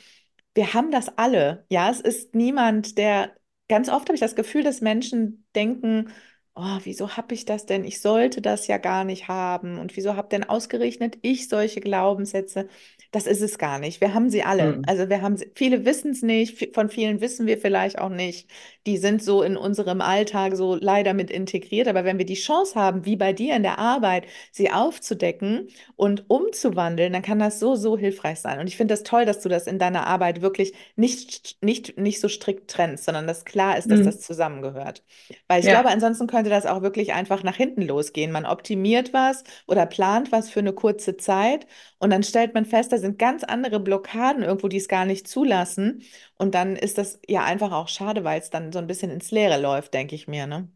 [0.54, 1.66] Wir haben das alle.
[1.70, 3.34] Ja, es ist niemand, der,
[3.68, 6.10] ganz oft habe ich das Gefühl, dass Menschen denken,
[6.54, 7.84] oh, wieso habe ich das denn?
[7.84, 9.78] Ich sollte das ja gar nicht haben.
[9.78, 12.68] Und wieso habe denn ausgerechnet ich solche Glaubenssätze?
[13.14, 14.00] Das ist es gar nicht.
[14.00, 14.76] Wir haben sie alle.
[14.76, 14.82] Hm.
[14.86, 18.50] Also wir haben sie, viele wissen es nicht, von vielen wissen wir vielleicht auch nicht.
[18.86, 21.86] Die sind so in unserem Alltag so leider mit integriert.
[21.86, 26.28] Aber wenn wir die Chance haben, wie bei dir in der Arbeit, sie aufzudecken und
[26.28, 28.58] umzuwandeln, dann kann das so, so hilfreich sein.
[28.58, 32.20] Und ich finde das toll, dass du das in deiner Arbeit wirklich nicht, nicht, nicht
[32.20, 34.02] so strikt trennst, sondern dass klar ist, dass Hm.
[34.02, 35.04] das zusammengehört.
[35.48, 38.32] Weil ich glaube, Ja, ansonsten könnte das auch wirklich einfach nach hinten losgehen.
[38.32, 41.66] Man optimiert was oder plant was für eine kurze Zeit
[41.98, 45.28] und dann stellt man fest, da sind ganz andere Blockaden irgendwo, die es gar nicht
[45.28, 46.02] zulassen.
[46.38, 49.30] Und dann ist das ja einfach auch schade, weil es dann so ein bisschen ins
[49.30, 50.68] Leere läuft, denke ich mir, ne?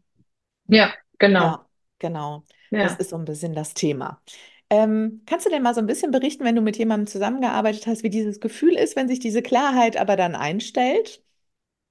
[0.67, 1.51] ja, genau.
[1.51, 1.67] Ja,
[1.99, 2.45] genau.
[2.79, 2.97] Das Ja.
[2.97, 4.21] ist so ein bisschen das Thema.
[4.69, 8.03] Ähm, kannst du denn mal so ein bisschen berichten, wenn du mit jemandem zusammengearbeitet hast,
[8.03, 11.23] wie dieses Gefühl ist, wenn sich diese Klarheit aber dann einstellt?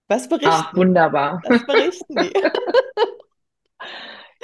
[0.08, 0.76] Was Ach, berichten?
[0.76, 1.42] wunderbar.
[1.42, 2.34] Was berichten die?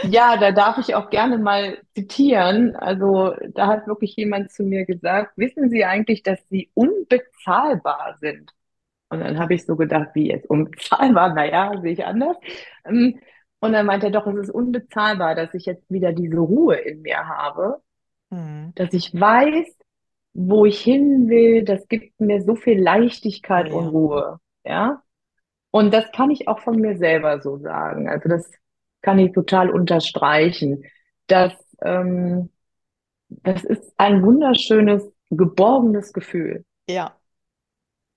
[0.06, 2.76] Ja, da darf ich auch gerne mal zitieren.
[2.76, 8.50] Also da hat wirklich jemand zu mir gesagt, wissen Sie eigentlich, dass Sie unbezahlbar sind?
[9.10, 11.34] Und dann habe ich so gedacht, wie jetzt unbezahlbar?
[11.34, 12.36] Naja, sehe ich anders.
[12.84, 13.20] Ähm,
[13.60, 17.02] Und dann meinte er, doch, es ist unbezahlbar, dass ich jetzt wieder diese Ruhe in
[17.02, 17.82] mir habe,
[18.30, 18.74] Hm.
[18.74, 19.66] dass ich weiß,
[20.34, 21.64] wo ich hin will.
[21.64, 23.88] Das gibt mir so viel Leichtigkeit und ja.
[23.88, 24.40] Ruhe.
[24.64, 25.02] Ja.
[25.70, 28.08] Und das kann ich auch von mir selber so sagen.
[28.08, 28.50] Also das
[29.04, 30.84] kann ich total unterstreichen.
[31.28, 32.50] dass ähm,
[33.28, 36.64] das ist ein wunderschönes, geborgenes Gefühl.
[36.88, 37.18] Ja.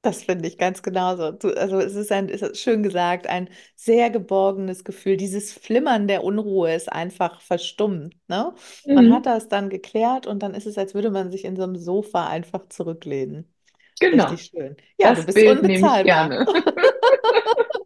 [0.04, 1.32] Das finde ich ganz genauso.
[1.32, 5.17] Du, also es ist ein, ist schön gesagt, ein sehr geborgenes Gefühl.
[5.17, 8.54] Dieses Flimmern der Unruhe ist einfach verstummt, ne?
[8.93, 9.26] Man hat Mhm.
[9.26, 12.28] das dann geklärt und dann ist es, als würde man sich in so einem Sofa
[12.28, 13.54] einfach zurücklehnen.
[14.00, 14.78] Genau, Richtig schön.
[15.00, 16.04] Ja, du das bist Bild nehme ich unbezahlbar.
[16.04, 16.45] gerne.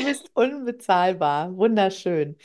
[0.00, 1.56] Du bist unbezahlbar.
[1.56, 2.36] Wunderschön.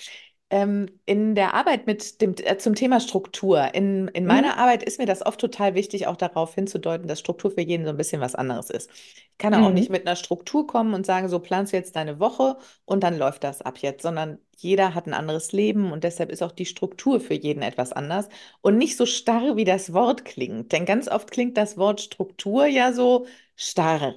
[0.50, 4.26] Ähm, in der Arbeit mit dem, äh, zum Thema Struktur, in, in Mhm.
[4.28, 7.86] meiner Arbeit ist mir das oft total wichtig, auch darauf hinzudeuten, dass Struktur für jeden
[7.86, 8.90] so ein bisschen was anderes ist.
[8.94, 9.92] Ich kann auch nicht Mhm.
[9.92, 13.44] mit einer Struktur kommen und sagen, so planst du jetzt deine Woche und dann läuft
[13.44, 17.20] das ab jetzt, sondern jeder hat ein anderes Leben und deshalb ist auch die Struktur
[17.22, 18.30] für jeden etwas anders
[18.62, 20.72] und nicht so starr, wie das Wort klingt.
[20.74, 24.16] Denn ganz oft klingt das Wort Struktur ja so starr.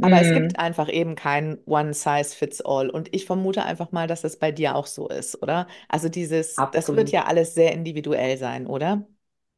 [0.00, 0.58] Aber es gibt Mhm.
[0.58, 2.90] einfach eben kein One Size Fits All.
[2.90, 5.66] Und ich vermute einfach mal, dass das bei dir auch so ist, oder?
[5.88, 7.26] Also dieses, das wird ja Absolut.
[7.26, 9.06] alles sehr individuell sein, oder?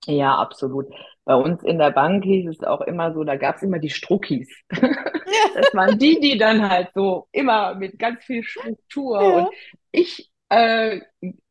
[0.06, 0.86] Ja, absolut.
[1.24, 3.90] Bei uns in der Bank hieß es auch immer so, da gab es immer die
[3.90, 4.48] Struckis.
[5.54, 9.58] Das waren die, die dann halt so immer mit ganz viel Struktur und Ja.
[9.92, 11.00] ich, äh,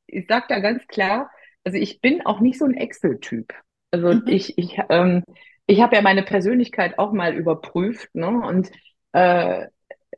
[0.08, 1.30] ich sag da ganz klar,
[1.64, 3.54] also ich bin auch nicht so ein Excel-Typ.
[3.92, 4.28] Also Mhm.
[4.28, 5.24] ich, ich, ähm,
[5.68, 8.28] ich habe ja meine Persönlichkeit auch mal überprüft, ne?
[8.30, 8.72] Und
[9.14, 9.68] äh,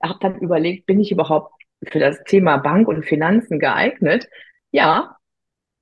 [0.03, 1.53] habe dann überlegt, bin ich überhaupt
[1.87, 4.29] für das Thema Bank und Finanzen geeignet?
[4.71, 5.17] Ja,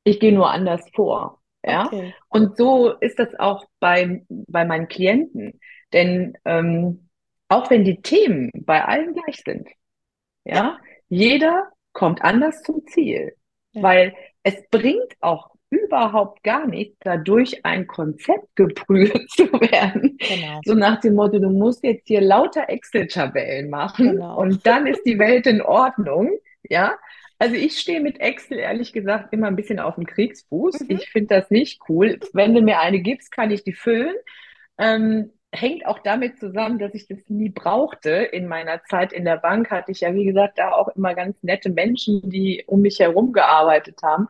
[0.04, 1.42] ich gehe nur anders vor.
[1.66, 2.16] Ja, Okay.
[2.30, 5.60] und so ist das auch bei, bei meinen Klienten.
[5.94, 7.10] Denn ähm,
[7.50, 9.70] auch wenn die Themen bei allen gleich sind,
[10.52, 13.36] Ja, ja, jeder kommt anders zum Ziel,
[13.74, 20.18] ja, weil es bringt auch überhaupt gar nichts, dadurch ein Konzept geprügelt zu werden.
[20.18, 24.40] genau, So nach dem Motto, du musst jetzt hier lauter Excel-Tabellen machen genau.
[24.40, 26.32] und dann ist die Welt in Ordnung.
[26.70, 26.96] Ja,
[27.40, 30.82] also ich stehe mit Excel ehrlich gesagt immer ein bisschen auf dem Kriegsfuß.
[30.82, 30.88] Mhm.
[30.90, 32.20] Ich finde das nicht cool.
[32.34, 34.16] Wenn du mir eine gibst, kann ich die füllen.
[34.78, 38.12] Ähm, hängt auch damit zusammen, dass ich das nie brauchte.
[38.12, 41.42] In meiner Zeit in der Bank hatte ich ja, wie gesagt, da auch immer ganz
[41.42, 44.28] nette Menschen, die um mich herum gearbeitet haben.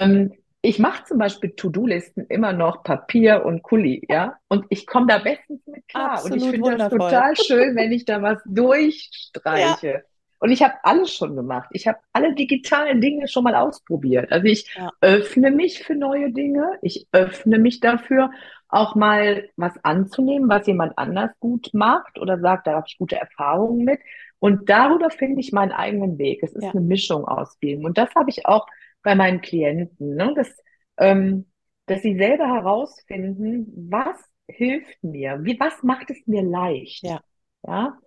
[0.00, 0.32] Ähm,
[0.62, 5.18] ich mache zum Beispiel To-Do-Listen immer noch Papier und Kuli, ja, und ich komme da
[5.18, 6.22] bestens mit klar.
[6.24, 10.04] Und ich Absolut finde das total schön, wenn ich da was Ja, durchstreiche.
[10.38, 11.68] Und ich habe alles schon gemacht.
[11.72, 14.32] Ich habe alle digitalen Dinge schon mal ausprobiert.
[14.32, 16.78] Also ich ja, öffne mich für neue Dinge.
[16.80, 18.30] Ich öffne mich dafür,
[18.68, 23.16] auch mal was anzunehmen, was jemand anders gut macht oder sagt, da habe ich gute
[23.16, 24.00] Erfahrungen mit.
[24.38, 26.42] Und darüber finde ich meinen eigenen Weg.
[26.42, 27.84] Es ist ja, eine Mischung aus vielem.
[27.84, 28.66] Und das habe ich auch
[29.02, 30.32] bei meinen Klienten, ne?
[30.34, 30.54] Dass,
[30.98, 31.46] ähm,
[31.86, 34.16] dass sie selber herausfinden, was
[34.48, 37.20] hilft mir, wie, was macht es mir leicht, ja,
[37.66, 37.98] ja?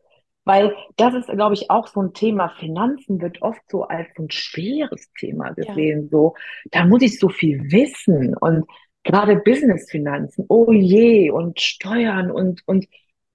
[0.46, 2.50] Weil das ist, glaube ich, auch so ein Thema.
[2.60, 6.10] Finanzen wird oft so als so ein schweres Thema ja, gesehen.
[6.10, 6.36] So,
[6.70, 8.66] da muss ich so viel wissen und
[9.04, 12.90] gerade Businessfinanzen, oh je, und Steuern und, und ja,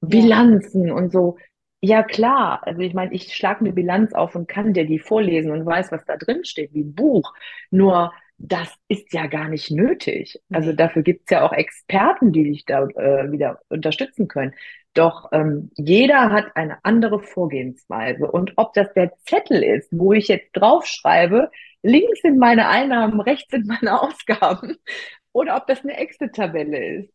[0.09, 1.37] Bilanzen und so.
[1.81, 2.61] Ja, klar.
[2.67, 5.93] Also ich meine, ich schlage eine Bilanz auf und kann dir die vorlesen und weiß,
[5.93, 7.33] was da drin steht, wie ein Buch.
[7.71, 10.41] Nur das ist ja gar nicht nötig.
[10.51, 14.55] Also dafür gibt's ja auch Experten, die dich da äh, wieder unterstützen können.
[14.95, 18.31] Doch ähm, jeder hat eine andere Vorgehensweise.
[18.31, 21.51] Und ob das der Zettel ist, wo ich jetzt draufschreibe,
[21.83, 24.77] links sind meine Einnahmen, rechts sind meine Ausgaben,
[25.33, 27.13] oder ob das eine Excel-Tabelle ist,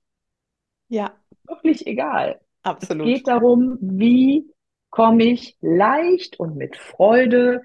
[0.89, 1.13] ja,
[1.47, 2.39] wirklich egal.
[2.39, 3.07] Es absolut.
[3.07, 4.52] geht darum, wie
[4.93, 7.61] komme ich leicht und mit Freude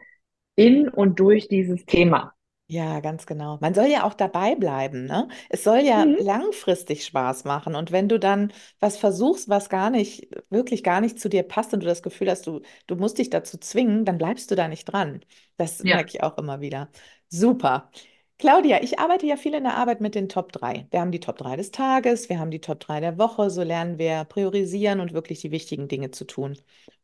[0.57, 2.35] in und durch dieses Thema.
[2.71, 3.57] Ja, ganz genau.
[3.63, 5.29] Man soll ja auch dabei bleiben, ne?
[5.49, 6.19] Es soll ja Mhm.
[6.19, 7.75] langfristig Spaß machen.
[7.75, 11.73] Und wenn du dann was versuchst, was gar nicht, wirklich gar nicht zu dir passt
[11.73, 14.69] und du das Gefühl hast, du, du musst dich dazu zwingen, dann bleibst du da
[14.69, 15.25] nicht dran.
[15.57, 16.11] Das merke Ja.
[16.11, 16.91] ich auch immer wieder.
[17.31, 17.91] Super.
[18.39, 20.87] Claudia, ich arbeite ja viel in der Arbeit mit den Top 3.
[20.93, 23.51] Wir haben die Top 3 des Tages, wir haben die Top 3 der Woche.
[23.51, 26.57] So lernen wir priorisieren und wirklich die wichtigen Dinge zu tun,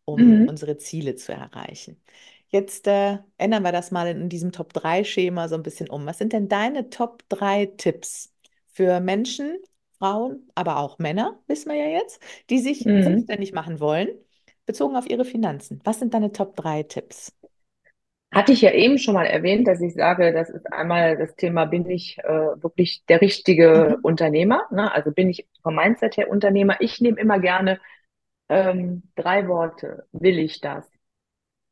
[0.05, 0.47] um Mhm.
[0.47, 2.01] unsere Ziele zu erreichen.
[2.49, 6.07] Jetzt äh, ändern wir das mal in diesem Top 3 Schema so ein bisschen um.
[6.07, 8.33] Was sind denn deine Top 3 Tipps
[8.73, 9.59] für Menschen,
[9.99, 12.21] Frauen, aber auch Männer, wissen wir ja jetzt,
[12.51, 12.95] die sich Mhm.
[12.99, 14.09] selbstständig machen wollen,
[14.67, 15.81] bezogen auf ihre Finanzen?
[15.85, 17.33] Was sind deine Top 3 Tipps?
[18.35, 21.67] Hatte ich ja eben schon mal erwähnt, dass ich sage, das ist einmal das Thema,
[21.67, 22.25] bin ich äh,
[22.63, 24.01] wirklich der richtige Mhm.
[24.03, 24.63] Unternehmer?
[24.73, 24.93] Ne?
[24.93, 26.77] Also bin ich vom Mindset her Unternehmer?
[26.81, 27.81] Ich nehme immer gerne
[28.49, 30.07] ähm, drei Worte.
[30.13, 30.91] Will ich das?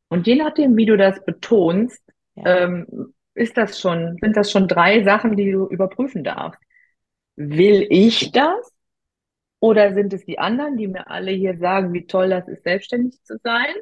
[0.09, 2.03] Und je nachdem, wie du das betonst,
[2.35, 2.87] Ja, ähm,
[3.35, 6.61] ist das schon, sind das schon drei Sachen, die du überprüfen darfst.
[7.37, 8.73] Will ich das?
[9.61, 13.23] Oder sind es die anderen, die mir alle hier sagen, wie toll das ist, selbstständig
[13.25, 13.75] zu sein?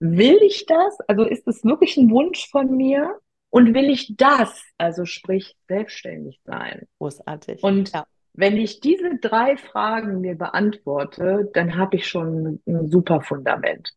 [0.00, 0.98] Will ich das?
[1.08, 3.18] Also ist es wirklich ein Wunsch von mir?
[3.50, 4.62] Und will ich das?
[4.76, 6.86] Also sprich, selbstständig sein.
[6.98, 7.62] großartig.
[7.62, 8.06] Und Ja.
[8.34, 13.90] wenn ich diese drei Fragen mir beantworte, dann habe ich schon ein super Fundament.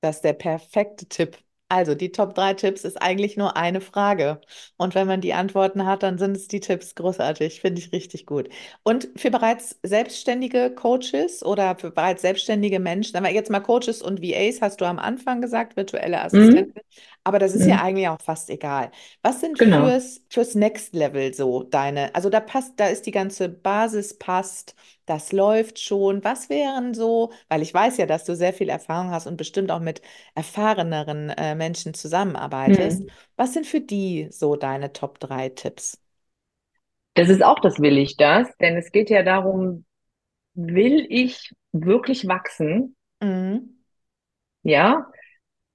[0.00, 1.38] Das ist der perfekte Tipp.
[1.74, 4.40] Also, die Top 3 Tipps ist eigentlich nur eine Frage.
[4.76, 6.94] Und wenn man die Antworten hat, dann sind es die Tipps.
[6.94, 8.48] Großartig, finde ich richtig gut.
[8.84, 14.22] Und für bereits selbstständige Coaches oder für bereits selbstständige Menschen, aber jetzt mal Coaches und
[14.22, 16.64] VAs, hast du am Anfang gesagt, virtuelle Mhm.
[16.64, 16.80] Assistenten.
[17.24, 17.82] Aber das ist ja Mhm.
[17.82, 18.90] eigentlich auch fast egal.
[19.22, 19.98] Was sind Genau.
[19.98, 22.14] fürs, fürs Next Level so deine?
[22.14, 24.74] Also da passt, da ist die ganze Basis passt.
[25.06, 26.24] Das läuft schon.
[26.24, 29.70] Was wären so, weil ich weiß ja, dass du sehr viel Erfahrung hast und bestimmt
[29.70, 30.00] auch mit
[30.34, 33.04] erfahreneren äh, Menschen zusammenarbeitest.
[33.04, 33.12] Mhm.
[33.36, 36.00] Was sind für die so deine Top 3 Tipps?
[37.14, 39.84] Das ist auch das Will ich das, denn es geht ja darum,
[40.54, 42.96] will ich wirklich wachsen?
[43.20, 43.74] Mhm.
[44.62, 45.10] Ja,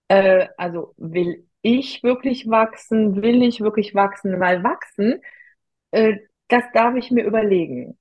[0.10, 3.24] äh, also will ich wirklich wachsen?
[3.24, 4.40] Will ich wirklich wachsen?
[4.42, 5.22] Weil wachsen,
[5.92, 6.18] äh,
[6.50, 7.99] das darf ich mir überlegen.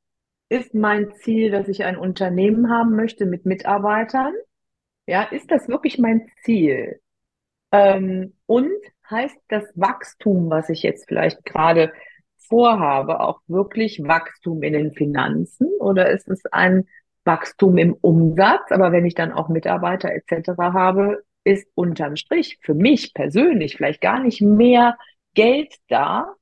[0.49, 4.33] Ist mein Ziel, dass ich ein Unternehmen haben möchte mit Mitarbeitern?
[5.07, 7.01] Ja, ist das wirklich mein Ziel?
[7.73, 8.71] Ähm, und
[9.11, 11.93] heißt das Wachstum, was ich jetzt vielleicht gerade
[12.49, 16.89] vorhabe, auch wirklich Wachstum in den Finanzen oder ist es ein
[17.25, 18.71] Wachstum im Umsatz?
[18.71, 20.51] Aber wenn ich dann auch Mitarbeiter etc.
[20.59, 24.97] habe, ist unterm Strich für mich persönlich vielleicht gar nicht mehr
[25.35, 26.35] Geld da,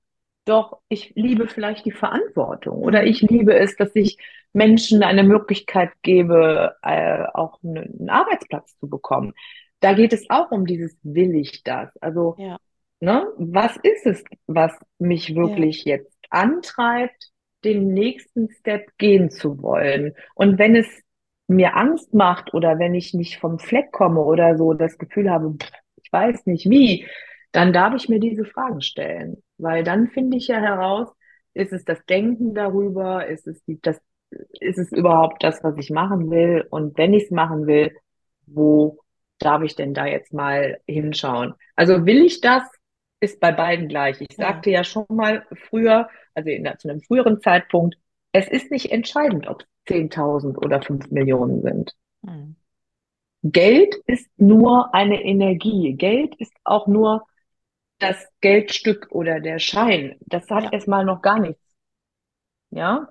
[0.46, 4.18] doch ich liebe vielleicht die Verantwortung oder ich liebe es, dass ich
[4.52, 9.34] Menschen eine Möglichkeit gebe, äh, auch einen Arbeitsplatz zu bekommen.
[9.80, 11.94] Da geht es auch um dieses will ich das.
[11.98, 12.56] Also, ja.
[13.00, 15.96] ne, was ist es, was mich wirklich ja.
[15.96, 17.30] jetzt antreibt,
[17.64, 20.14] den nächsten Step gehen zu wollen?
[20.34, 20.86] Und wenn es
[21.48, 25.56] mir Angst macht oder wenn ich nicht vom Fleck komme oder so das Gefühl habe,
[26.02, 27.06] ich weiß nicht wie,
[27.52, 29.42] dann darf ich mir diese Fragen stellen.
[29.58, 31.08] Weil dann finde ich ja heraus,
[31.54, 34.00] ist es das Denken darüber, ist es die, das,
[34.60, 36.66] ist es überhaupt das, was ich machen will?
[36.70, 37.92] Und wenn ich es machen will,
[38.46, 38.98] wo
[39.38, 41.54] darf ich denn da jetzt mal hinschauen?
[41.74, 42.62] Also will ich das,
[43.20, 44.20] ist bei beiden gleich.
[44.20, 47.96] Ich sagte ja, ja schon mal früher, also in, zu einem früheren Zeitpunkt,
[48.32, 51.96] es ist nicht entscheidend, ob 10.000 oder 5 Millionen sind.
[52.24, 52.56] Hm.
[53.42, 55.94] Geld ist nur eine Energie.
[55.94, 57.26] Geld ist auch nur
[57.98, 60.16] das Geldstück oder der Schein.
[60.20, 60.72] Das hat ja.
[60.72, 61.62] erstmal noch gar nichts.
[62.70, 63.08] Ja,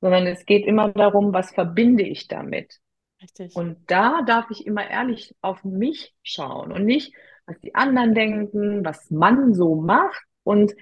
[0.00, 2.80] sondern es geht immer darum, was verbinde ich damit.
[3.22, 3.54] Richtig.
[3.54, 7.14] Und da darf ich immer ehrlich auf mich schauen und nicht,
[7.46, 10.22] was die anderen denken, was man so macht.
[10.42, 10.74] Und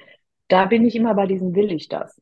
[0.49, 2.21] da bin ich immer bei diesem will ich das.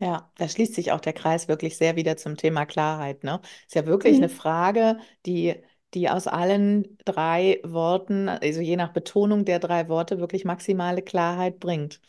[0.00, 3.24] Ja, da schließt sich auch der Kreis wirklich sehr wieder zum Thema Klarheit.
[3.24, 3.40] Ne?
[3.66, 4.24] Ist ja wirklich mhm.
[4.24, 5.54] eine Frage, die,
[5.94, 11.60] die aus allen drei Worten, also je nach Betonung der drei Worte, wirklich maximale Klarheit
[11.60, 12.00] bringt.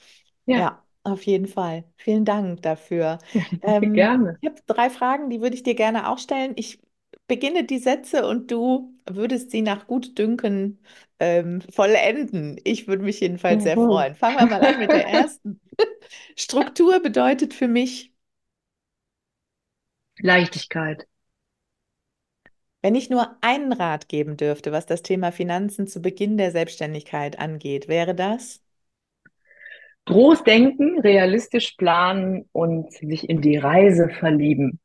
[0.45, 0.57] Ja.
[0.57, 0.81] ja.
[1.03, 1.83] Auf jeden Fall.
[1.97, 3.19] Vielen Dank dafür.
[3.61, 4.37] Ähm, gerne.
[4.41, 6.53] Ich habe drei Fragen, die würde ich dir gerne auch stellen.
[6.55, 6.79] Ich
[7.27, 10.79] beginne die Sätze und du würdest sie nach Gutdünken
[11.19, 12.59] ähm, vollenden.
[12.63, 14.15] Ich würde mich jedenfalls sehr freuen.
[14.15, 15.59] Fangen wir mal an mit der ersten.
[16.35, 18.11] Struktur bedeutet für mich
[20.19, 21.07] Leichtigkeit.
[22.85, 27.39] Wenn ich nur einen Rat geben dürfte, was das Thema Finanzen zu Beginn der Selbstständigkeit
[27.39, 28.63] angeht, wäre das?
[30.05, 34.79] Groß denken, realistisch planen und sich in die Reise verlieben.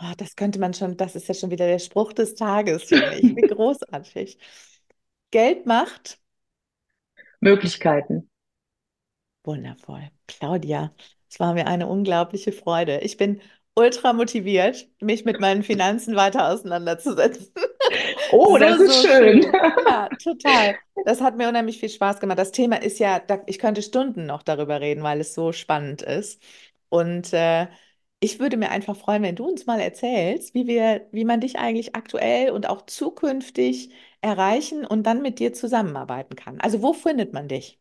[0.00, 2.96] Oh, das könnte man schon, das ist ja schon wieder der Spruch des Tages für
[2.96, 3.36] mich.
[3.36, 4.36] Wie großartig.
[5.30, 6.18] Geld macht
[7.38, 8.28] Möglichkeiten.
[9.44, 10.10] Wundervoll.
[10.26, 10.92] Claudia,
[11.30, 12.98] es war mir eine unglaubliche Freude.
[13.02, 13.40] Ich bin
[13.78, 17.52] ultra motiviert, mich mit meinen Finanzen weiter auseinanderzusetzen.
[18.30, 19.42] Oh, so, das ist so schön.
[19.42, 19.52] schön.
[19.86, 20.76] Ja, total.
[21.04, 22.38] Das hat mir unheimlich viel Spaß gemacht.
[22.38, 26.42] Das Thema ist ja, ich könnte Stunden noch darüber reden, weil es so spannend ist.
[26.90, 27.68] Und äh,
[28.20, 31.58] ich würde mir einfach freuen, wenn du uns mal erzählst, wie wir, wie man dich
[31.58, 36.60] eigentlich aktuell und auch zukünftig erreichen und dann mit dir zusammenarbeiten kann.
[36.60, 37.78] Also wo findet man dich?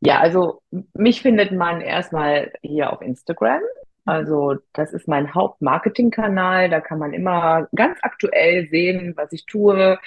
[0.00, 0.60] Ja, also
[0.94, 3.62] mich findet man erstmal hier auf Instagram.
[4.04, 6.68] Also das ist mein Hauptmarketingkanal.
[6.70, 9.98] Da kann man immer ganz aktuell sehen, was ich tue,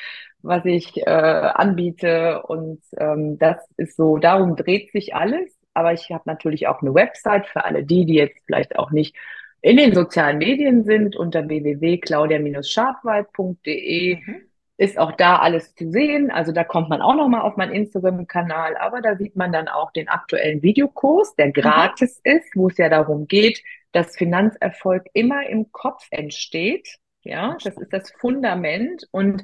[0.41, 2.43] was ich äh, anbiete.
[2.43, 5.51] Und ähm, das ist so, darum dreht sich alles.
[5.73, 9.15] Aber ich habe natürlich auch eine Website für alle die, die jetzt vielleicht auch nicht
[9.61, 14.17] in den sozialen Medien sind, unter www.claudia-scharfwald.de.
[14.17, 14.41] Mhm
[14.77, 16.31] ist auch da alles zu sehen.
[16.31, 19.91] Also da kommt man auch nochmal auf meinen Instagram-Kanal, aber da sieht man dann auch
[19.91, 22.37] den aktuellen Videokurs, der gratis mhm.
[22.37, 23.61] ist, wo es ja darum geht,
[23.91, 26.97] dass Finanzerfolg immer im Kopf entsteht.
[27.23, 29.43] Ja, das ist das Fundament und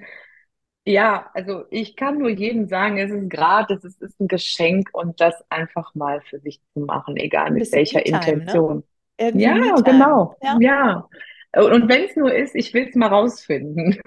[0.86, 5.22] ja, also ich kann nur jedem sagen, es ist gratis, es ist ein Geschenk und
[5.22, 8.06] das einfach mal für sich zu machen, egal mit welcher ne?
[8.06, 8.84] Intention.
[9.20, 9.32] Ne?
[9.36, 10.36] Ja, genau.
[10.42, 10.58] Ja.
[10.60, 11.10] ja.
[11.54, 14.00] Und wenn es nur ist, ich will es mal rausfinden.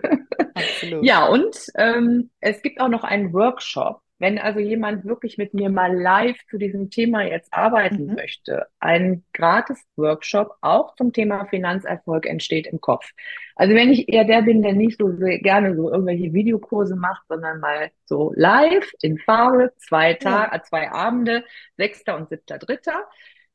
[0.54, 1.04] Absolut.
[1.04, 4.00] Ja, und ähm, es gibt auch noch einen Workshop.
[4.18, 8.14] Wenn also jemand wirklich mit mir mal live zu diesem Thema jetzt arbeiten mhm.
[8.14, 13.10] möchte, ein gratis Workshop auch zum Thema Finanzerfolg entsteht im Kopf.
[13.56, 17.58] Also wenn ich eher der bin, der nicht so gerne so irgendwelche Videokurse macht, sondern
[17.58, 20.62] mal so live in Farbe, zwei Tage, ja.
[20.62, 21.44] zwei Abende,
[21.76, 23.04] sechster und siebter, dritter,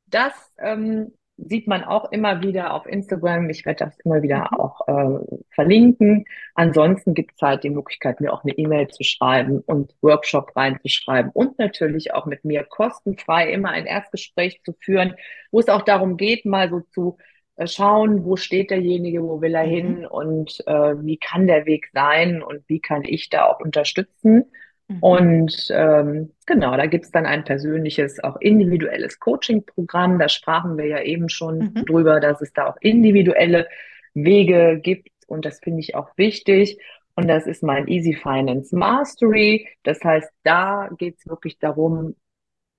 [0.08, 1.14] das ähm,
[1.48, 3.50] sieht man auch immer wieder auf Instagram.
[3.50, 4.60] Ich werde das immer wieder mhm.
[4.60, 6.26] auch äh, verlinken.
[6.56, 11.32] Ansonsten gibt es halt die Möglichkeit, mir auch eine E-Mail zu schreiben und Workshop reinzuschreiben
[11.34, 15.16] und natürlich auch mit mir kostenfrei immer ein Erstgespräch zu führen,
[15.52, 17.18] wo es auch darum geht, mal so zu
[17.56, 19.70] äh, schauen, wo steht derjenige, wo will er mhm.
[19.70, 24.46] hin und äh, wie kann der Weg sein und wie kann ich da auch unterstützen.
[24.90, 24.98] Mhm.
[25.00, 30.20] Und ähm, genau, da gibt's dann ein persönliches, auch individuelles Coaching-Programm.
[30.20, 31.86] Da sprachen wir ja eben schon mhm.
[31.86, 33.68] drüber, dass es da auch individuelle
[34.14, 35.10] Wege gibt.
[35.28, 36.80] Und das finde ich auch wichtig.
[37.16, 39.68] Und das ist mein Easy Finance Mastery.
[39.84, 42.16] Das heißt, da geht's wirklich darum,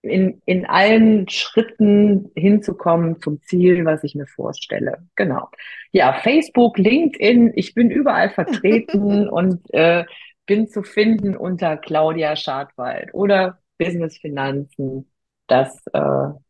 [0.02, 5.06] in, in allen Schritten hinzukommen zum Ziel, was ich mir vorstelle.
[5.14, 5.48] Genau.
[5.92, 10.04] Ja, Facebook, LinkedIn, ich bin überall vertreten und äh,
[10.50, 15.08] bin zu finden unter Claudia Schadwald oder Business Finanzen.
[15.46, 16.00] Das äh,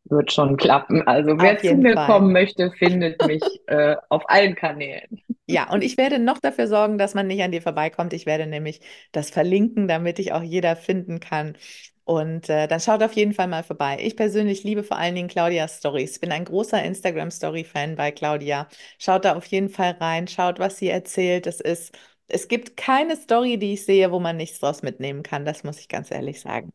[0.05, 1.07] wird schon klappen.
[1.07, 2.07] Also wer zu mir Fall.
[2.07, 5.21] kommen möchte, findet mich äh, auf allen Kanälen.
[5.47, 8.15] Ja, und ich werde noch dafür sorgen, dass man nicht an dir vorbeikommt.
[8.15, 8.81] Ich werde nämlich
[9.13, 11.59] das verlinken, damit ich auch jeder finden kann.
[12.05, 13.99] Und äh, dann schaut auf jeden Fall mal vorbei.
[14.01, 16.19] Ich persönlich liebe vor allen Dingen Claudias Stories.
[16.21, 18.67] Bin ein großer Instagram-Story-Fan bei Claudia.
[18.99, 21.47] Schaut da auf jeden Fall rein, schaut, was sie erzählt.
[21.47, 21.93] Es ist,
[22.31, 25.45] es gibt keine Story, die ich sehe, wo man nichts draus mitnehmen kann.
[25.45, 26.73] Das muss ich ganz ehrlich sagen.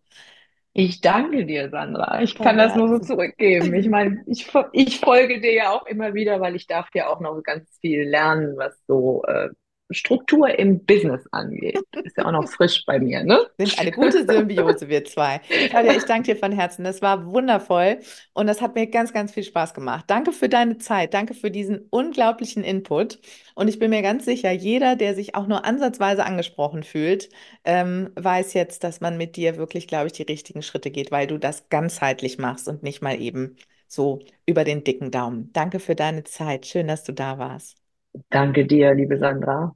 [0.74, 2.22] Ich danke dir, Sandra.
[2.22, 3.74] Ich kann ja, das nur so zurückgeben.
[3.76, 7.22] Ich meine, ich, ich folge dir ja auch immer wieder, weil ich darf ja auch
[7.22, 9.50] noch ganz viel lernen, was so äh,
[9.92, 11.80] Struktur im Business angeht.
[12.04, 13.46] Ist ja auch noch frisch bei mir, ne?
[13.58, 15.42] Sind eine gute Symbiose, wir zwei.
[15.70, 16.84] Claudia, ich danke dir von Herzen.
[16.84, 18.00] Das war wundervoll
[18.34, 20.06] und das hat mir ganz, ganz viel Spaß gemacht.
[20.08, 21.14] Danke für deine Zeit.
[21.14, 23.20] Danke für diesen unglaublichen Input.
[23.54, 27.30] Und ich bin mir ganz sicher, jeder, der sich auch nur ansatzweise angesprochen fühlt,
[27.64, 31.28] ähm, weiß jetzt, dass man mit dir wirklich, glaube ich, die richtigen Schritte geht, weil
[31.28, 33.56] du das ganzheitlich machst und nicht mal eben
[33.88, 35.52] so über den dicken Daumen.
[35.54, 36.66] Danke für deine Zeit.
[36.66, 37.85] Schön, dass du da warst.
[38.30, 39.76] Danke dir, liebe Sandra.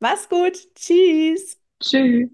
[0.00, 0.56] Mach's gut.
[0.74, 1.58] Tschüss.
[1.80, 2.30] Tschüss.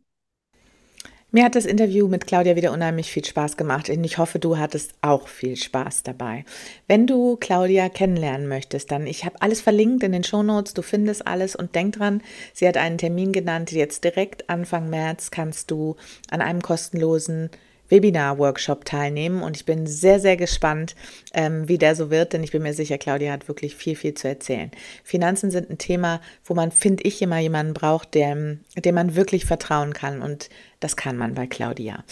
[1.35, 4.59] Mir hat das Interview mit Claudia wieder unheimlich viel Spaß gemacht und ich hoffe, du
[4.59, 6.45] hattest auch viel Spaß dabei.
[6.89, 11.27] Wenn du Claudia kennenlernen möchtest, dann ich habe alles verlinkt in den Shownotes, du findest
[11.27, 12.21] alles und denk dran,
[12.53, 15.97] sie hat einen Termin genannt, jetzt direkt Anfang März kannst du
[16.31, 17.49] an einem kostenlosen
[17.93, 20.97] Webinar-Workshop teilnehmen und ich bin sehr, sehr gespannt,
[21.35, 24.15] ähm, wie der so wird, denn ich bin mir sicher, Claudia hat wirklich viel, viel
[24.15, 24.71] zu erzählen.
[25.05, 29.45] Finanzen sind ein Thema, wo man, finde ich, immer jemanden braucht, dem, dem man wirklich
[29.45, 30.49] vertrauen kann und
[30.81, 32.03] das kann man bei Claudia.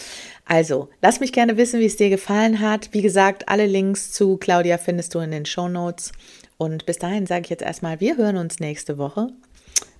[0.45, 2.89] Also, lass mich gerne wissen, wie es dir gefallen hat.
[2.93, 6.13] Wie gesagt, alle Links zu Claudia findest du in den Show Notes.
[6.57, 9.27] Und bis dahin sage ich jetzt erstmal, wir hören uns nächste Woche.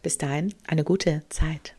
[0.03, 1.75] Bis dahin, eine gute Zeit.